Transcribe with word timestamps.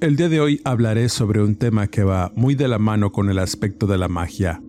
El 0.00 0.16
día 0.16 0.30
de 0.30 0.40
hoy 0.40 0.62
hablaré 0.64 1.10
sobre 1.10 1.42
un 1.42 1.56
tema 1.56 1.88
que 1.88 2.04
va 2.04 2.32
muy 2.34 2.54
de 2.54 2.68
la 2.68 2.78
mano 2.78 3.12
con 3.12 3.28
el 3.28 3.38
aspecto 3.38 3.86
de 3.86 3.98
la 3.98 4.08
magia, 4.08 4.62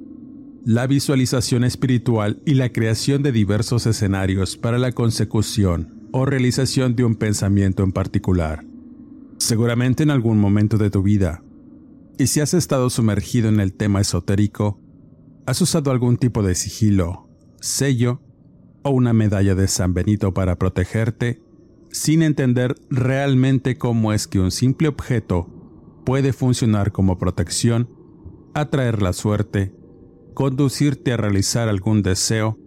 la 0.65 0.87
visualización 0.87 1.63
espiritual 1.63 2.41
y 2.45 2.55
la 2.55 2.73
creación 2.73 3.23
de 3.23 3.31
diversos 3.31 3.85
escenarios 3.85 4.57
para 4.57 4.77
la 4.77 4.91
consecución 4.91 6.09
o 6.11 6.25
realización 6.25 6.97
de 6.97 7.05
un 7.05 7.15
pensamiento 7.15 7.81
en 7.83 7.93
particular. 7.93 8.65
Seguramente 9.37 10.03
en 10.03 10.09
algún 10.09 10.37
momento 10.37 10.77
de 10.77 10.89
tu 10.89 11.01
vida, 11.01 11.41
y 12.17 12.27
si 12.27 12.41
has 12.41 12.53
estado 12.53 12.89
sumergido 12.89 13.47
en 13.47 13.61
el 13.61 13.71
tema 13.71 14.01
esotérico, 14.01 14.81
has 15.45 15.61
usado 15.61 15.91
algún 15.91 16.17
tipo 16.17 16.43
de 16.43 16.55
sigilo, 16.55 17.29
sello 17.61 18.21
o 18.83 18.89
una 18.89 19.13
medalla 19.13 19.55
de 19.55 19.69
San 19.69 19.93
Benito 19.93 20.33
para 20.33 20.57
protegerte 20.57 21.41
sin 21.91 22.23
entender 22.23 22.75
realmente 22.89 23.77
cómo 23.77 24.13
es 24.13 24.27
que 24.27 24.39
un 24.39 24.51
simple 24.51 24.87
objeto 24.87 25.49
puede 26.05 26.33
funcionar 26.33 26.91
como 26.91 27.17
protección, 27.17 27.89
atraer 28.53 29.01
la 29.01 29.13
suerte, 29.13 29.73
conducirte 30.33 31.13
a 31.13 31.17
realizar 31.17 31.69
algún 31.69 32.01
deseo 32.01 32.57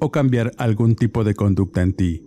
o 0.00 0.10
cambiar 0.10 0.52
algún 0.58 0.94
tipo 0.94 1.24
de 1.24 1.34
conducta 1.34 1.82
en 1.82 1.94
ti. 1.94 2.22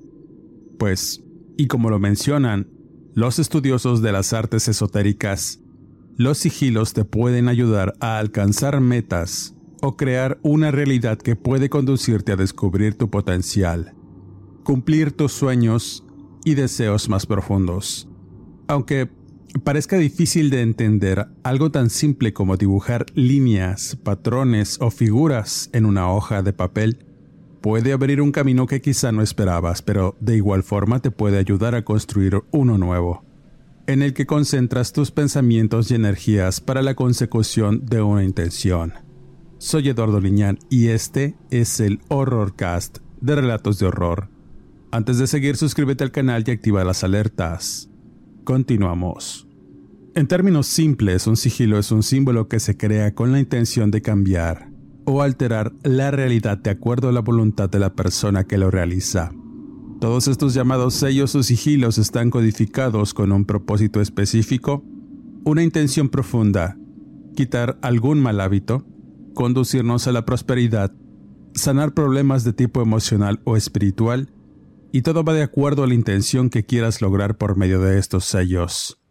Pues, 0.78 1.24
y 1.58 1.68
como 1.68 1.90
lo 1.90 2.00
mencionan 2.00 2.68
los 3.14 3.40
estudiosos 3.40 4.02
de 4.02 4.12
las 4.12 4.34
artes 4.34 4.68
esotéricas, 4.68 5.62
los 6.18 6.38
sigilos 6.38 6.94
te 6.94 7.06
pueden 7.06 7.48
ayudar 7.48 7.94
a 8.00 8.18
alcanzar 8.18 8.82
metas 8.82 9.56
o 9.82 9.96
crear 9.96 10.40
una 10.42 10.72
realidad 10.72 11.18
que 11.18 11.36
puede 11.36 11.70
conducirte 11.70 12.34
a 12.34 12.36
descubrir 12.36 12.96
tu 12.96 13.10
potencial, 13.10 13.96
cumplir 14.64 15.12
tus 15.12 15.32
sueños 15.32 16.06
y 16.44 16.56
deseos 16.56 17.10
más 17.10 17.26
profundos. 17.26 18.08
Aunque 18.68 19.10
parezca 19.64 19.98
difícil 19.98 20.50
de 20.50 20.62
entender 20.62 21.28
algo 21.44 21.72
tan 21.72 21.90
simple 21.90 22.34
como 22.34 22.58
dibujar 22.58 23.06
líneas, 23.16 23.98
patrones 24.04 24.78
o 24.80 24.92
figuras 24.92 25.70
en 25.74 25.86
una 25.86 26.12
hoja 26.12 26.42
de 26.44 26.54
papel, 26.54 27.06
puede 27.62 27.92
abrir 27.92 28.22
un 28.22 28.32
camino 28.32 28.68
que 28.68 28.82
quizá 28.82 29.12
no 29.12 29.22
esperabas, 29.22 29.82
pero 29.82 30.16
de 30.20 30.36
igual 30.36 30.64
forma 30.64 31.02
te 31.02 31.12
puede 31.12 31.38
ayudar 31.38 31.76
a 31.76 31.84
construir 31.84 32.42
uno 32.52 32.78
nuevo, 32.78 33.26
en 33.88 34.02
el 34.02 34.14
que 34.14 34.26
concentras 34.26 34.94
tus 34.94 35.12
pensamientos 35.12 35.92
y 35.92 35.96
energías 35.96 36.62
para 36.62 36.82
la 36.82 36.96
consecución 36.96 37.86
de 37.86 38.02
una 38.02 38.24
intención. 38.24 38.94
Soy 39.58 39.90
Eduardo 39.90 40.22
Liñán 40.22 40.60
y 40.70 40.88
este 40.88 41.36
es 41.50 41.82
el 41.82 42.00
Horrorcast 42.08 43.00
de 43.20 43.36
Relatos 43.36 43.80
de 43.80 43.88
Horror 43.88 44.39
antes 44.92 45.18
de 45.18 45.28
seguir, 45.28 45.56
suscríbete 45.56 46.04
al 46.04 46.12
canal 46.12 46.44
y 46.46 46.52
activa 46.52 46.84
las 46.84 47.04
alertas. 47.04 47.90
Continuamos. 48.44 49.48
En 50.16 50.28
términos 50.28 50.68
simples, 50.68 51.28
un 51.28 51.38
sigilo 51.38 51.78
es 51.78 51.92
un 51.92 52.04
símbolo 52.04 52.48
que 52.48 52.60
se 52.60 52.76
crea 52.76 53.14
con 53.14 53.32
la 53.32 53.40
intención 53.40 53.92
de 53.92 54.02
cambiar 54.02 54.70
o 55.06 55.22
alterar 55.22 55.74
la 55.84 56.12
realidad 56.12 56.58
de 56.58 56.72
acuerdo 56.72 57.10
a 57.10 57.12
la 57.12 57.22
voluntad 57.22 57.70
de 57.70 57.80
la 57.80 57.94
persona 57.94 58.44
que 58.46 58.58
lo 58.58 58.72
realiza. 58.72 59.32
Todos 60.00 60.28
estos 60.28 60.54
llamados 60.54 60.94
sellos 60.94 61.36
o 61.36 61.44
sigilos 61.44 61.98
están 61.98 62.30
codificados 62.30 63.14
con 63.14 63.32
un 63.32 63.46
propósito 63.46 64.02
específico, 64.02 64.84
una 65.44 65.64
intención 65.64 66.10
profunda, 66.10 66.78
quitar 67.36 67.78
algún 67.82 68.20
mal 68.20 68.40
hábito, 68.40 68.86
conducirnos 69.34 70.08
a 70.08 70.12
la 70.12 70.26
prosperidad, 70.26 70.94
sanar 71.54 71.94
problemas 71.94 72.44
de 72.44 72.54
tipo 72.54 72.82
emocional 72.82 73.42
o 73.44 73.56
espiritual, 73.56 74.32
y 74.92 75.02
todo 75.02 75.24
va 75.24 75.34
de 75.34 75.44
acuerdo 75.44 75.84
a 75.84 75.88
la 75.88 75.94
intención 75.94 76.50
que 76.50 76.66
quieras 76.66 77.02
lograr 77.02 77.38
por 77.38 77.58
medio 77.58 77.80
de 77.82 78.00
estos 78.00 78.26
sellos. 78.26 79.02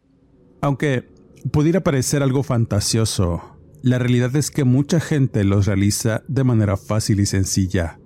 Aunque 0.61 1.09
pudiera 1.53 1.83
parecer 1.83 2.23
algo 2.23 2.43
fantasioso, 2.43 3.59
la 3.83 3.99
realidad 3.99 4.35
es 4.35 4.51
que 4.51 4.65
mucha 4.65 4.99
gente 5.01 5.45
los 5.45 5.67
realiza 5.67 6.23
de 6.27 6.45
manera 6.45 6.77
fácil 6.77 7.21
y 7.21 7.27
sencilla. 7.27 8.01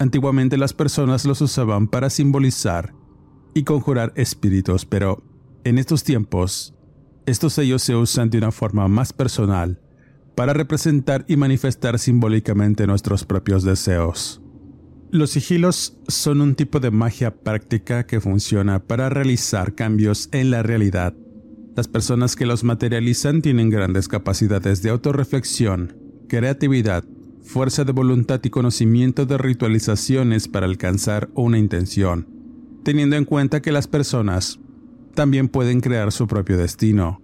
Antiguamente 0.00 0.56
las 0.56 0.72
personas 0.72 1.24
los 1.24 1.40
usaban 1.40 1.86
para 1.86 2.10
simbolizar 2.10 2.92
y 3.54 3.62
conjurar 3.62 4.12
espíritus, 4.16 4.84
pero 4.84 5.22
en 5.62 5.78
estos 5.78 6.02
tiempos, 6.02 6.74
estos 7.24 7.52
sellos 7.52 7.82
se 7.82 7.94
usan 7.94 8.30
de 8.30 8.38
una 8.38 8.50
forma 8.50 8.88
más 8.88 9.12
personal 9.12 9.80
para 10.34 10.54
representar 10.54 11.24
y 11.28 11.36
manifestar 11.36 12.00
simbólicamente 12.00 12.86
nuestros 12.86 13.24
propios 13.24 13.62
deseos. 13.62 14.41
Los 15.12 15.32
sigilos 15.32 15.98
son 16.08 16.40
un 16.40 16.54
tipo 16.54 16.80
de 16.80 16.90
magia 16.90 17.34
práctica 17.34 18.06
que 18.06 18.18
funciona 18.18 18.78
para 18.78 19.10
realizar 19.10 19.74
cambios 19.74 20.30
en 20.32 20.50
la 20.50 20.62
realidad. 20.62 21.12
Las 21.76 21.86
personas 21.86 22.34
que 22.34 22.46
los 22.46 22.64
materializan 22.64 23.42
tienen 23.42 23.68
grandes 23.68 24.08
capacidades 24.08 24.80
de 24.80 24.88
autorreflexión, 24.88 25.94
creatividad, 26.30 27.04
fuerza 27.42 27.84
de 27.84 27.92
voluntad 27.92 28.40
y 28.42 28.48
conocimiento 28.48 29.26
de 29.26 29.36
ritualizaciones 29.36 30.48
para 30.48 30.64
alcanzar 30.64 31.28
una 31.34 31.58
intención, 31.58 32.26
teniendo 32.82 33.16
en 33.16 33.26
cuenta 33.26 33.60
que 33.60 33.70
las 33.70 33.88
personas 33.88 34.60
también 35.14 35.48
pueden 35.48 35.82
crear 35.82 36.10
su 36.10 36.26
propio 36.26 36.56
destino. 36.56 37.20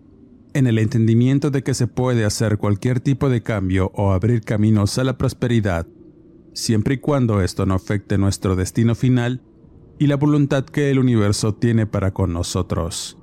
En 0.52 0.66
el 0.66 0.78
entendimiento 0.78 1.50
de 1.50 1.62
que 1.62 1.72
se 1.72 1.86
puede 1.86 2.26
hacer 2.26 2.58
cualquier 2.58 3.00
tipo 3.00 3.30
de 3.30 3.42
cambio 3.42 3.90
o 3.94 4.12
abrir 4.12 4.42
caminos 4.42 4.98
a 4.98 5.04
la 5.04 5.16
prosperidad, 5.16 5.86
siempre 6.52 6.94
y 6.94 6.98
cuando 6.98 7.40
esto 7.40 7.66
no 7.66 7.74
afecte 7.74 8.18
nuestro 8.18 8.56
destino 8.56 8.94
final 8.94 9.42
y 9.98 10.06
la 10.06 10.16
voluntad 10.16 10.64
que 10.64 10.90
el 10.90 10.98
universo 10.98 11.54
tiene 11.54 11.86
para 11.86 12.12
con 12.12 12.32
nosotros. 12.32 13.18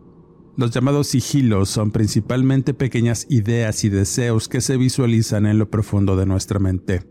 Los 0.57 0.71
llamados 0.71 1.07
sigilos 1.07 1.69
son 1.69 1.91
principalmente 1.91 2.73
pequeñas 2.73 3.27
ideas 3.29 3.83
y 3.83 3.89
deseos 3.89 4.47
que 4.47 4.61
se 4.61 4.77
visualizan 4.77 5.45
en 5.45 5.57
lo 5.57 5.69
profundo 5.69 6.15
de 6.15 6.25
nuestra 6.25 6.59
mente. 6.59 7.03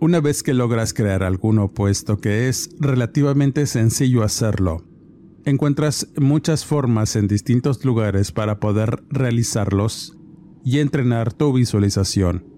Una 0.00 0.20
vez 0.20 0.42
que 0.42 0.54
logras 0.54 0.94
crear 0.94 1.22
alguno, 1.22 1.72
puesto 1.72 2.18
que 2.18 2.48
es 2.48 2.70
relativamente 2.80 3.66
sencillo 3.66 4.22
hacerlo, 4.22 4.84
encuentras 5.44 6.08
muchas 6.16 6.64
formas 6.64 7.16
en 7.16 7.28
distintos 7.28 7.84
lugares 7.84 8.32
para 8.32 8.60
poder 8.60 9.02
realizarlos 9.10 10.16
y 10.64 10.78
entrenar 10.78 11.32
tu 11.32 11.52
visualización. 11.52 12.57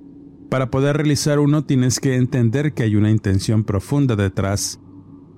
Para 0.50 0.68
poder 0.70 0.96
realizar 0.96 1.38
uno 1.38 1.64
tienes 1.64 2.00
que 2.00 2.16
entender 2.16 2.74
que 2.74 2.82
hay 2.82 2.96
una 2.96 3.10
intención 3.10 3.62
profunda 3.62 4.16
detrás 4.16 4.80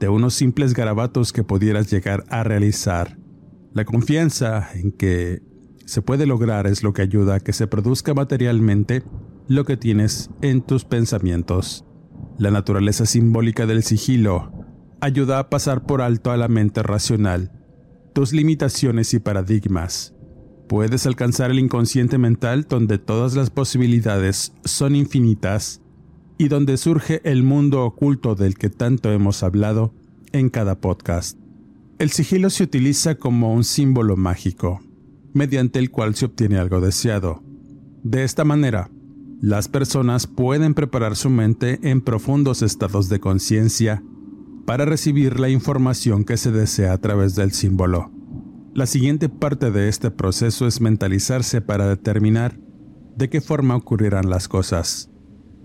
de 0.01 0.09
unos 0.09 0.33
simples 0.33 0.73
garabatos 0.73 1.35
que 1.35 1.45
pudieras 1.45 1.91
llegar 1.91 2.25
a 2.31 2.43
realizar. 2.43 3.19
La 3.75 3.85
confianza 3.85 4.71
en 4.75 4.91
que 4.91 5.43
se 5.85 6.01
puede 6.01 6.25
lograr 6.25 6.67
es 6.67 6.83
lo 6.83 6.95
que 6.95 7.03
ayuda 7.03 7.37
a 7.37 7.41
que 7.41 7.53
se 7.53 7.67
produzca 7.67 8.15
materialmente 8.15 9.03
lo 9.49 9.67
que 9.67 9.77
tienes 9.77 10.31
en 10.41 10.63
tus 10.63 10.87
pensamientos. 10.87 11.85
La 12.39 12.51
naturaleza 12.51 13.05
simbólica 13.05 13.67
del 13.67 13.83
sigilo 13.83 14.51
ayuda 15.03 15.39
a 15.39 15.51
pasar 15.51 15.85
por 15.85 16.01
alto 16.01 16.31
a 16.31 16.39
la 16.39 16.49
mente 16.49 16.83
racional 16.83 17.53
tus 18.15 18.33
limitaciones 18.33 19.15
y 19.15 19.21
paradigmas 19.21 20.15
puedes 20.73 21.07
alcanzar 21.07 21.51
el 21.51 21.59
inconsciente 21.59 22.17
mental 22.17 22.65
donde 22.67 22.97
todas 22.97 23.35
las 23.35 23.51
posibilidades 23.51 24.55
son 24.65 24.97
infinitas 24.97 25.83
y 26.39 26.49
donde 26.49 26.79
surge 26.79 27.21
el 27.31 27.43
mundo 27.43 27.85
oculto 27.85 28.35
del 28.35 28.57
que 28.57 28.71
tanto 28.71 29.13
hemos 29.13 29.43
hablado 29.43 29.93
en 30.33 30.49
cada 30.49 30.81
podcast. 30.81 31.39
El 31.99 32.09
sigilo 32.09 32.49
se 32.49 32.65
utiliza 32.65 33.17
como 33.17 33.53
un 33.53 33.65
símbolo 33.65 34.17
mágico. 34.17 34.81
mediante 35.35 35.79
el 35.79 35.91
cual 35.91 36.15
se 36.15 36.25
obtiene 36.25 36.57
algo 36.57 36.81
deseado. 36.81 37.43
De 38.03 38.25
esta 38.25 38.47
manera, 38.47 38.91
las 39.43 39.69
personas 39.69 40.27
pueden 40.27 40.73
preparar 40.73 41.17
su 41.17 41.29
mente 41.29 41.81
en 41.83 42.01
profundos 42.01 42.63
estados 42.63 43.11
de 43.11 43.21
conciencia 43.21 44.03
para 44.65 44.87
recibir 44.87 45.39
la 45.39 45.51
información 45.51 46.25
que 46.25 46.39
se 46.39 46.51
desea 46.51 46.95
a 46.95 46.99
través 46.99 47.35
del 47.35 47.53
símbolo. 47.53 48.11
La 48.75 48.87
siguiente 48.87 49.29
parte 49.29 49.71
de 49.71 49.91
este 49.91 50.11
proceso 50.11 50.67
es 50.67 50.81
mentalizarse 50.81 51.61
para 51.61 51.87
determinar 51.87 52.59
de 53.15 53.29
qué 53.29 53.43
forma 53.43 53.77
ocurrirán 53.77 54.31
las 54.31 54.49
cosas. 54.49 55.11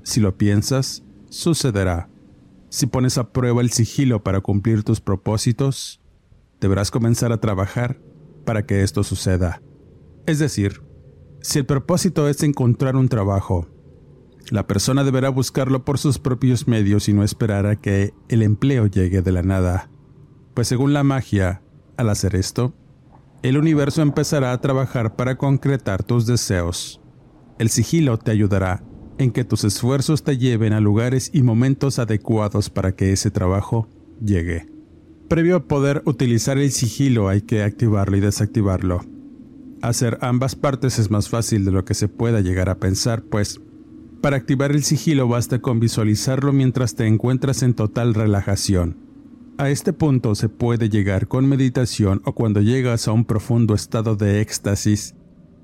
Si 0.03 0.19
lo 0.19 0.37
piensas, 0.37 1.05
sucederá. 1.29 2.09
Si 2.67 2.85
pones 2.85 3.17
a 3.17 3.31
prueba 3.31 3.61
el 3.61 3.71
sigilo 3.71 4.23
para 4.23 4.41
cumplir 4.41 4.83
tus 4.83 4.99
propósitos, 4.99 6.01
deberás 6.59 6.91
comenzar 6.91 7.31
a 7.31 7.39
trabajar 7.39 7.97
para 8.43 8.65
que 8.65 8.83
esto 8.83 9.03
suceda. 9.03 9.61
Es 10.25 10.39
decir, 10.39 10.81
si 11.39 11.59
el 11.59 11.65
propósito 11.65 12.27
es 12.27 12.43
encontrar 12.43 12.97
un 12.97 13.07
trabajo, 13.07 13.69
la 14.51 14.67
persona 14.67 15.05
deberá 15.05 15.29
buscarlo 15.29 15.85
por 15.85 15.97
sus 15.97 16.19
propios 16.19 16.67
medios 16.67 17.07
y 17.07 17.13
no 17.13 17.23
esperar 17.23 17.67
a 17.67 17.77
que 17.77 18.13
el 18.27 18.43
empleo 18.43 18.87
llegue 18.87 19.21
de 19.21 19.31
la 19.31 19.43
nada. 19.43 19.89
Pues 20.53 20.67
según 20.67 20.91
la 20.91 21.03
magia, 21.03 21.61
al 21.95 22.09
hacer 22.09 22.35
esto, 22.35 22.73
el 23.43 23.57
universo 23.57 24.01
empezará 24.01 24.51
a 24.51 24.61
trabajar 24.61 25.15
para 25.15 25.37
concretar 25.37 26.03
tus 26.03 26.25
deseos. 26.25 27.01
El 27.59 27.69
sigilo 27.69 28.17
te 28.17 28.31
ayudará 28.31 28.83
en 29.17 29.31
que 29.31 29.43
tus 29.43 29.63
esfuerzos 29.63 30.23
te 30.23 30.37
lleven 30.37 30.73
a 30.73 30.79
lugares 30.79 31.31
y 31.33 31.41
momentos 31.41 31.99
adecuados 31.99 32.69
para 32.69 32.95
que 32.95 33.11
ese 33.11 33.31
trabajo 33.31 33.87
llegue. 34.23 34.67
Previo 35.27 35.57
a 35.57 35.63
poder 35.65 36.03
utilizar 36.05 36.57
el 36.57 36.71
sigilo 36.71 37.27
hay 37.27 37.41
que 37.41 37.63
activarlo 37.63 38.17
y 38.17 38.21
desactivarlo. 38.21 39.01
Hacer 39.81 40.17
ambas 40.21 40.55
partes 40.55 40.99
es 40.99 41.11
más 41.11 41.29
fácil 41.29 41.65
de 41.65 41.71
lo 41.71 41.85
que 41.85 41.93
se 41.93 42.07
pueda 42.07 42.41
llegar 42.41 42.69
a 42.69 42.79
pensar, 42.79 43.23
pues 43.23 43.59
para 44.21 44.37
activar 44.37 44.71
el 44.71 44.83
sigilo 44.83 45.27
basta 45.27 45.59
con 45.59 45.79
visualizarlo 45.79 46.53
mientras 46.53 46.95
te 46.95 47.05
encuentras 47.05 47.61
en 47.61 47.73
total 47.73 48.13
relajación. 48.13 49.06
A 49.59 49.71
este 49.71 49.91
punto 49.91 50.35
se 50.35 50.49
puede 50.49 50.87
llegar 50.87 51.27
con 51.27 51.49
meditación 51.49 52.21
o 52.25 52.33
cuando 52.33 52.61
llegas 52.61 53.07
a 53.07 53.11
un 53.11 53.25
profundo 53.25 53.73
estado 53.73 54.15
de 54.15 54.39
éxtasis 54.39 55.15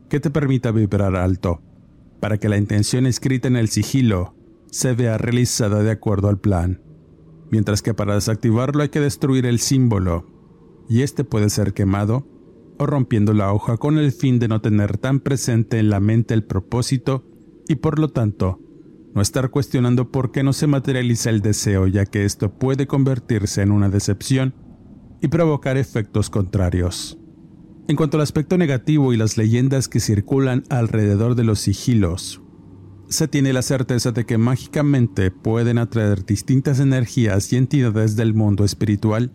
que 0.10 0.20
te 0.20 0.32
permita 0.32 0.72
vibrar 0.72 1.16
alto, 1.16 1.62
para 2.20 2.40
que 2.40 2.50
la 2.50 2.58
intención 2.58 3.06
escrita 3.06 3.48
en 3.48 3.56
el 3.56 3.70
sigilo 3.70 4.36
se 4.72 4.94
vea 4.94 5.20
realizada 5.20 5.84
de 5.84 5.92
acuerdo 5.92 6.28
al 6.28 6.40
plan. 6.40 6.82
Mientras 7.52 7.84
que 7.84 7.94
para 7.94 8.16
desactivarlo 8.16 8.82
hay 8.82 8.90
que 8.90 9.00
destruir 9.00 9.46
el 9.46 9.60
símbolo, 9.60 10.26
y 10.90 11.04
este 11.04 11.24
puede 11.24 11.52
ser 11.52 11.76
quemado 11.76 12.26
o 12.80 12.88
rompiendo 12.88 13.34
la 13.34 13.54
hoja 13.54 13.78
con 13.78 14.00
el 14.00 14.12
fin 14.12 14.40
de 14.40 14.48
no 14.48 14.60
tener 14.60 14.98
tan 14.98 15.20
presente 15.20 15.78
en 15.78 15.92
la 15.92 16.00
mente 16.00 16.34
el 16.34 16.44
propósito 16.44 17.26
y 17.68 17.76
por 17.76 18.00
lo 18.00 18.10
tanto 18.10 18.60
no 19.14 19.22
estar 19.22 19.50
cuestionando 19.50 20.12
por 20.12 20.32
qué 20.32 20.44
no 20.44 20.54
se 20.54 20.68
materializa 20.68 21.30
el 21.30 21.42
deseo, 21.42 21.88
ya 21.88 22.06
que 22.06 22.26
esto 22.26 22.52
puede 22.52 22.88
convertirse 22.88 23.62
en 23.62 23.72
una 23.72 23.90
decepción 23.90 24.54
y 25.22 25.28
provocar 25.28 25.78
efectos 25.78 26.30
contrarios. 26.30 27.18
En 27.88 27.96
cuanto 27.96 28.18
al 28.18 28.24
aspecto 28.24 28.58
negativo 28.58 29.14
y 29.14 29.18
las 29.18 29.38
leyendas 29.38 29.88
que 29.88 30.00
circulan 30.00 30.64
alrededor 30.70 31.36
de 31.36 31.44
los 31.44 31.60
sigilos, 31.60 32.42
se 33.10 33.28
tiene 33.28 33.54
la 33.54 33.62
certeza 33.62 34.12
de 34.12 34.26
que 34.26 34.38
mágicamente 34.38 35.30
pueden 35.30 35.78
atraer 35.78 36.26
distintas 36.26 36.80
energías 36.80 37.52
y 37.54 37.58
entidades 37.58 38.16
del 38.16 38.34
mundo 38.34 38.66
espiritual 38.66 39.32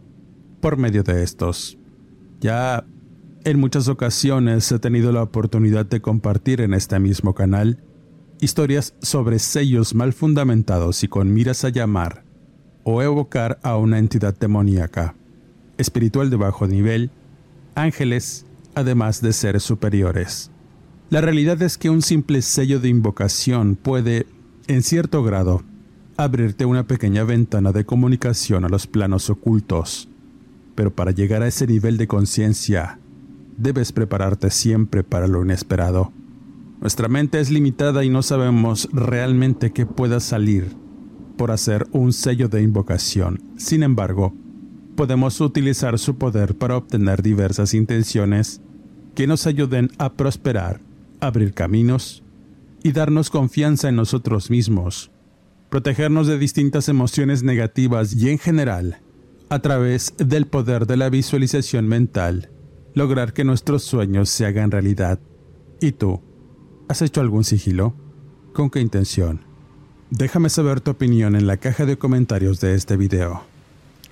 por 0.61 0.77
medio 0.79 1.03
de 1.03 1.23
estos. 1.23 1.79
Ya 2.41 2.85
en 3.45 3.61
muchas 3.61 3.89
ocasiones 3.89 4.71
he 4.73 4.79
tenido 4.79 5.13
la 5.13 5.23
oportunidad 5.23 5.87
de 5.87 6.01
compartir 6.01 6.61
en 6.61 6.75
este 6.75 6.99
mismo 6.99 7.35
canal 7.35 7.85
historias 8.40 8.94
sobre 9.02 9.38
sellos 9.38 9.94
mal 9.94 10.12
fundamentados 10.12 11.02
y 11.05 11.08
con 11.08 11.32
miras 11.32 11.64
a 11.64 11.70
llamar 11.70 12.25
o 12.85 13.02
evocar 13.02 13.58
a 13.62 13.76
una 13.76 13.99
entidad 13.99 14.35
demoníaca, 14.38 15.14
espiritual 15.76 16.31
de 16.31 16.37
bajo 16.37 16.67
nivel, 16.67 17.11
ángeles, 17.75 18.46
además 18.75 19.20
de 19.20 19.32
seres 19.32 19.62
superiores. 19.62 20.50
La 21.11 21.20
realidad 21.20 21.61
es 21.62 21.79
que 21.79 21.90
un 21.90 22.02
simple 22.02 22.43
sello 22.43 22.81
de 22.81 22.88
invocación 22.88 23.76
puede, 23.76 24.26
en 24.67 24.82
cierto 24.82 25.23
grado, 25.23 25.62
abrirte 26.17 26.64
una 26.64 26.87
pequeña 26.87 27.25
ventana 27.25 27.73
de 27.73 27.84
comunicación 27.84 28.64
a 28.64 28.69
los 28.69 28.87
planos 28.87 29.31
ocultos, 29.31 30.08
pero 30.75 30.91
para 30.94 31.11
llegar 31.11 31.43
a 31.43 31.46
ese 31.46 31.67
nivel 31.67 31.96
de 31.96 32.06
conciencia, 32.06 32.99
debes 33.56 33.93
prepararte 33.93 34.50
siempre 34.50 35.02
para 35.02 35.26
lo 35.26 35.44
inesperado. 35.44 36.12
Nuestra 36.81 37.09
mente 37.09 37.41
es 37.41 37.51
limitada 37.51 38.05
y 38.05 38.09
no 38.09 38.23
sabemos 38.23 38.89
realmente 38.93 39.73
qué 39.73 39.85
pueda 39.85 40.21
salir 40.21 40.77
por 41.37 41.51
hacer 41.51 41.87
un 41.93 42.13
sello 42.13 42.49
de 42.49 42.63
invocación. 42.63 43.43
Sin 43.57 43.83
embargo, 43.83 44.33
podemos 44.95 45.41
utilizar 45.41 45.99
su 45.99 46.19
poder 46.19 46.57
para 46.57 46.77
obtener 46.77 47.23
diversas 47.23 47.75
intenciones 47.75 48.61
que 49.15 49.27
nos 49.27 49.47
ayuden 49.47 49.91
a 49.99 50.13
prosperar, 50.13 50.81
abrir 51.21 51.53
caminos 51.53 52.23
y 52.85 52.93
darnos 52.93 53.31
confianza 53.31 53.89
en 53.89 53.97
nosotros 53.97 54.51
mismos, 54.51 55.11
protegernos 55.71 56.29
de 56.29 56.39
distintas 56.39 56.89
emociones 56.89 57.43
negativas 57.43 58.15
y 58.15 58.31
en 58.31 58.39
general, 58.39 58.99
a 59.49 59.59
través 59.59 60.15
del 60.17 60.47
poder 60.47 60.87
de 60.87 60.97
la 60.97 61.11
visualización 61.11 61.89
mental, 61.89 62.51
lograr 62.95 63.33
que 63.33 63.45
nuestros 63.45 63.83
sueños 63.83 64.29
se 64.29 64.47
hagan 64.47 64.71
realidad. 64.71 65.19
¿Y 65.81 65.93
tú? 65.93 66.28
¿Has 66.88 67.02
hecho 67.02 67.20
algún 67.20 67.44
sigilo? 67.44 67.93
¿Con 68.55 68.70
qué 68.70 68.81
intención? 68.81 69.40
Déjame 70.08 70.49
saber 70.49 70.81
tu 70.81 70.90
opinión 70.90 71.37
en 71.37 71.46
la 71.46 71.58
caja 71.58 71.85
de 71.85 71.99
comentarios 71.99 72.61
de 72.61 72.75
este 72.75 72.96
video. 72.96 73.43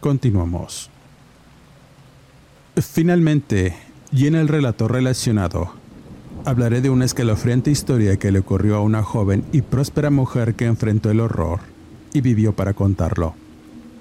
Continuamos. 0.00 0.90
Finalmente, 2.76 3.75
y 4.12 4.26
en 4.26 4.34
el 4.34 4.46
relato 4.46 4.88
relacionado, 4.88 5.73
hablaré 6.44 6.82
de 6.82 6.90
una 6.90 7.06
escalofriante 7.06 7.70
historia 7.70 8.19
que 8.19 8.31
le 8.31 8.40
ocurrió 8.40 8.76
a 8.76 8.82
una 8.82 9.02
joven 9.02 9.43
y 9.52 9.62
próspera 9.62 10.11
mujer 10.11 10.55
que 10.55 10.67
enfrentó 10.67 11.11
el 11.11 11.20
horror 11.20 11.61
y 12.12 12.20
vivió 12.20 12.55
para 12.55 12.75
contarlo. 12.75 13.34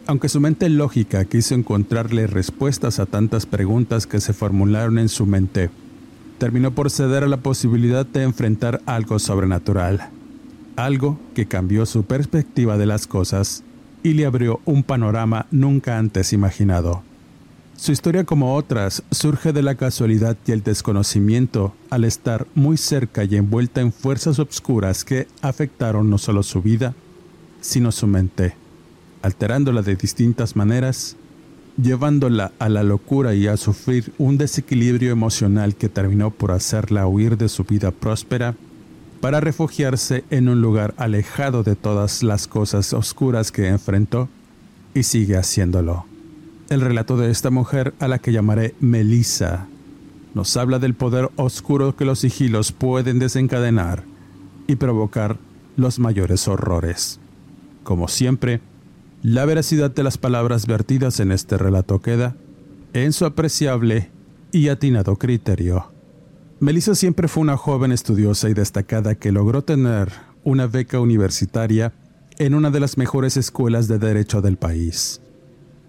Aunque 0.06 0.28
su 0.28 0.42
mente 0.42 0.68
lógica 0.68 1.24
quiso 1.24 1.56
encontrarle 1.56 2.28
respuestas 2.28 3.00
a 3.00 3.06
tantas 3.06 3.46
preguntas 3.46 4.06
que 4.06 4.20
se 4.20 4.34
formularon 4.34 5.00
en 5.00 5.08
su 5.08 5.26
mente, 5.26 5.70
terminó 6.38 6.72
por 6.72 6.90
ceder 6.90 7.24
a 7.24 7.28
la 7.28 7.38
posibilidad 7.38 8.06
de 8.06 8.24
enfrentar 8.24 8.82
algo 8.86 9.20
sobrenatural, 9.20 10.10
algo 10.76 11.20
que 11.34 11.48
cambió 11.48 11.86
su 11.86 12.04
perspectiva 12.04 12.78
de 12.78 12.86
las 12.86 13.08
cosas 13.08 13.64
y 14.04 14.14
le 14.14 14.26
abrió 14.26 14.60
un 14.66 14.84
panorama 14.84 15.48
nunca 15.52 15.98
antes 15.98 16.34
imaginado. 16.34 17.04
Su 17.78 17.92
historia, 17.92 18.24
como 18.24 18.56
otras, 18.56 19.04
surge 19.12 19.52
de 19.52 19.62
la 19.62 19.76
casualidad 19.76 20.38
y 20.46 20.52
el 20.54 20.64
desconocimiento 20.64 21.74
al 21.90 22.06
estar 22.06 22.48
muy 22.56 22.78
cerca 22.78 23.26
y 23.26 23.36
envuelta 23.36 23.82
en 23.82 23.92
fuerzas 23.92 24.40
obscuras 24.40 25.04
que 25.04 25.28
afectaron 25.42 26.10
no 26.10 26.18
solo 26.18 26.42
su 26.44 26.62
vida, 26.62 26.94
sino 27.60 27.92
su 27.92 28.08
mente, 28.08 28.56
alterándola 29.22 29.82
de 29.82 29.96
distintas 29.96 30.56
maneras 30.56 31.18
llevándola 31.78 32.52
a 32.60 32.70
la 32.70 32.84
locura 32.84 33.34
y 33.34 33.48
a 33.48 33.58
sufrir 33.58 34.14
un 34.18 34.38
desequilibrio 34.38 35.12
emocional 35.12 35.76
que 35.76 35.90
terminó 35.90 36.32
por 36.32 36.52
hacerla 36.52 37.08
huir 37.08 37.38
de 37.38 37.50
su 37.50 37.64
vida 37.64 37.92
próspera 37.92 38.56
para 39.22 39.40
refugiarse 39.40 40.24
en 40.30 40.50
un 40.50 40.62
lugar 40.62 40.94
alejado 40.98 41.64
de 41.64 41.76
todas 41.76 42.24
las 42.24 42.48
cosas 42.48 42.94
oscuras 42.94 43.52
que 43.52 43.68
enfrentó 43.68 44.30
y 44.94 45.04
sigue 45.04 45.38
haciéndolo. 45.38 46.06
El 46.70 46.82
relato 46.82 47.18
de 47.18 47.30
esta 47.30 47.52
mujer, 47.52 47.94
a 48.00 48.08
la 48.08 48.20
que 48.20 48.32
llamaré 48.32 48.74
Melissa, 48.80 49.68
nos 50.34 50.58
habla 50.58 50.80
del 50.80 50.96
poder 50.96 51.30
oscuro 51.36 51.96
que 51.96 52.06
los 52.06 52.20
sigilos 52.20 52.72
pueden 52.72 53.20
desencadenar 53.20 54.04
y 54.68 54.76
provocar 54.76 55.38
los 55.78 56.00
mayores 56.00 56.48
horrores. 56.48 57.20
Como 57.84 58.08
siempre, 58.08 58.62
la 59.26 59.44
veracidad 59.44 59.90
de 59.90 60.04
las 60.04 60.20
palabras 60.20 60.68
vertidas 60.68 61.20
en 61.20 61.32
este 61.32 61.58
relato 61.58 62.00
queda 62.00 62.36
en 62.94 63.12
su 63.12 63.26
apreciable 63.26 64.12
y 64.52 64.68
atinado 64.68 65.16
criterio. 65.16 65.92
Melissa 66.60 66.94
siempre 66.94 67.28
fue 67.28 67.42
una 67.42 67.58
joven 67.58 67.92
estudiosa 67.92 68.50
y 68.50 68.54
destacada 68.54 69.16
que 69.16 69.32
logró 69.32 69.64
tener 69.64 70.12
una 70.44 70.68
beca 70.68 71.00
universitaria 71.00 71.92
en 72.38 72.54
una 72.54 72.70
de 72.70 72.80
las 72.80 73.00
mejores 73.00 73.36
escuelas 73.36 73.88
de 73.88 73.98
derecho 73.98 74.44
del 74.44 74.58
país, 74.58 75.22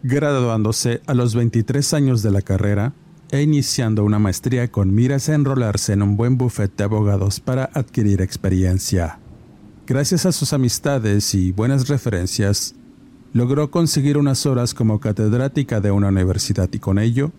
graduándose 0.03 1.03
a 1.07 1.13
los 1.13 1.35
23 1.35 1.93
años 1.93 2.23
de 2.23 2.31
la 2.31 2.41
carrera 2.41 2.95
e 3.31 3.43
iniciando 3.43 4.03
una 4.03 4.19
maestría 4.19 4.73
con 4.73 4.95
miras 4.95 5.29
a 5.29 5.35
enrolarse 5.35 5.93
en 5.93 6.01
un 6.01 6.17
buen 6.17 6.39
bufete 6.39 6.77
de 6.79 6.85
abogados 6.85 7.41
para 7.41 7.69
adquirir 7.75 8.23
experiencia. 8.23 9.19
Gracias 9.87 10.25
a 10.25 10.33
sus 10.33 10.55
amistades 10.55 11.35
y 11.35 11.53
buenas 11.53 11.87
referencias, 11.89 12.75
logró 13.37 13.71
conseguir 13.71 14.17
unas 14.17 14.47
horas 14.47 14.73
como 14.73 14.99
catedrática 14.99 15.83
de 15.83 15.91
una 15.91 16.09
universidad 16.09 16.71
y 16.73 16.79
con 16.79 16.99
ello 16.99 17.33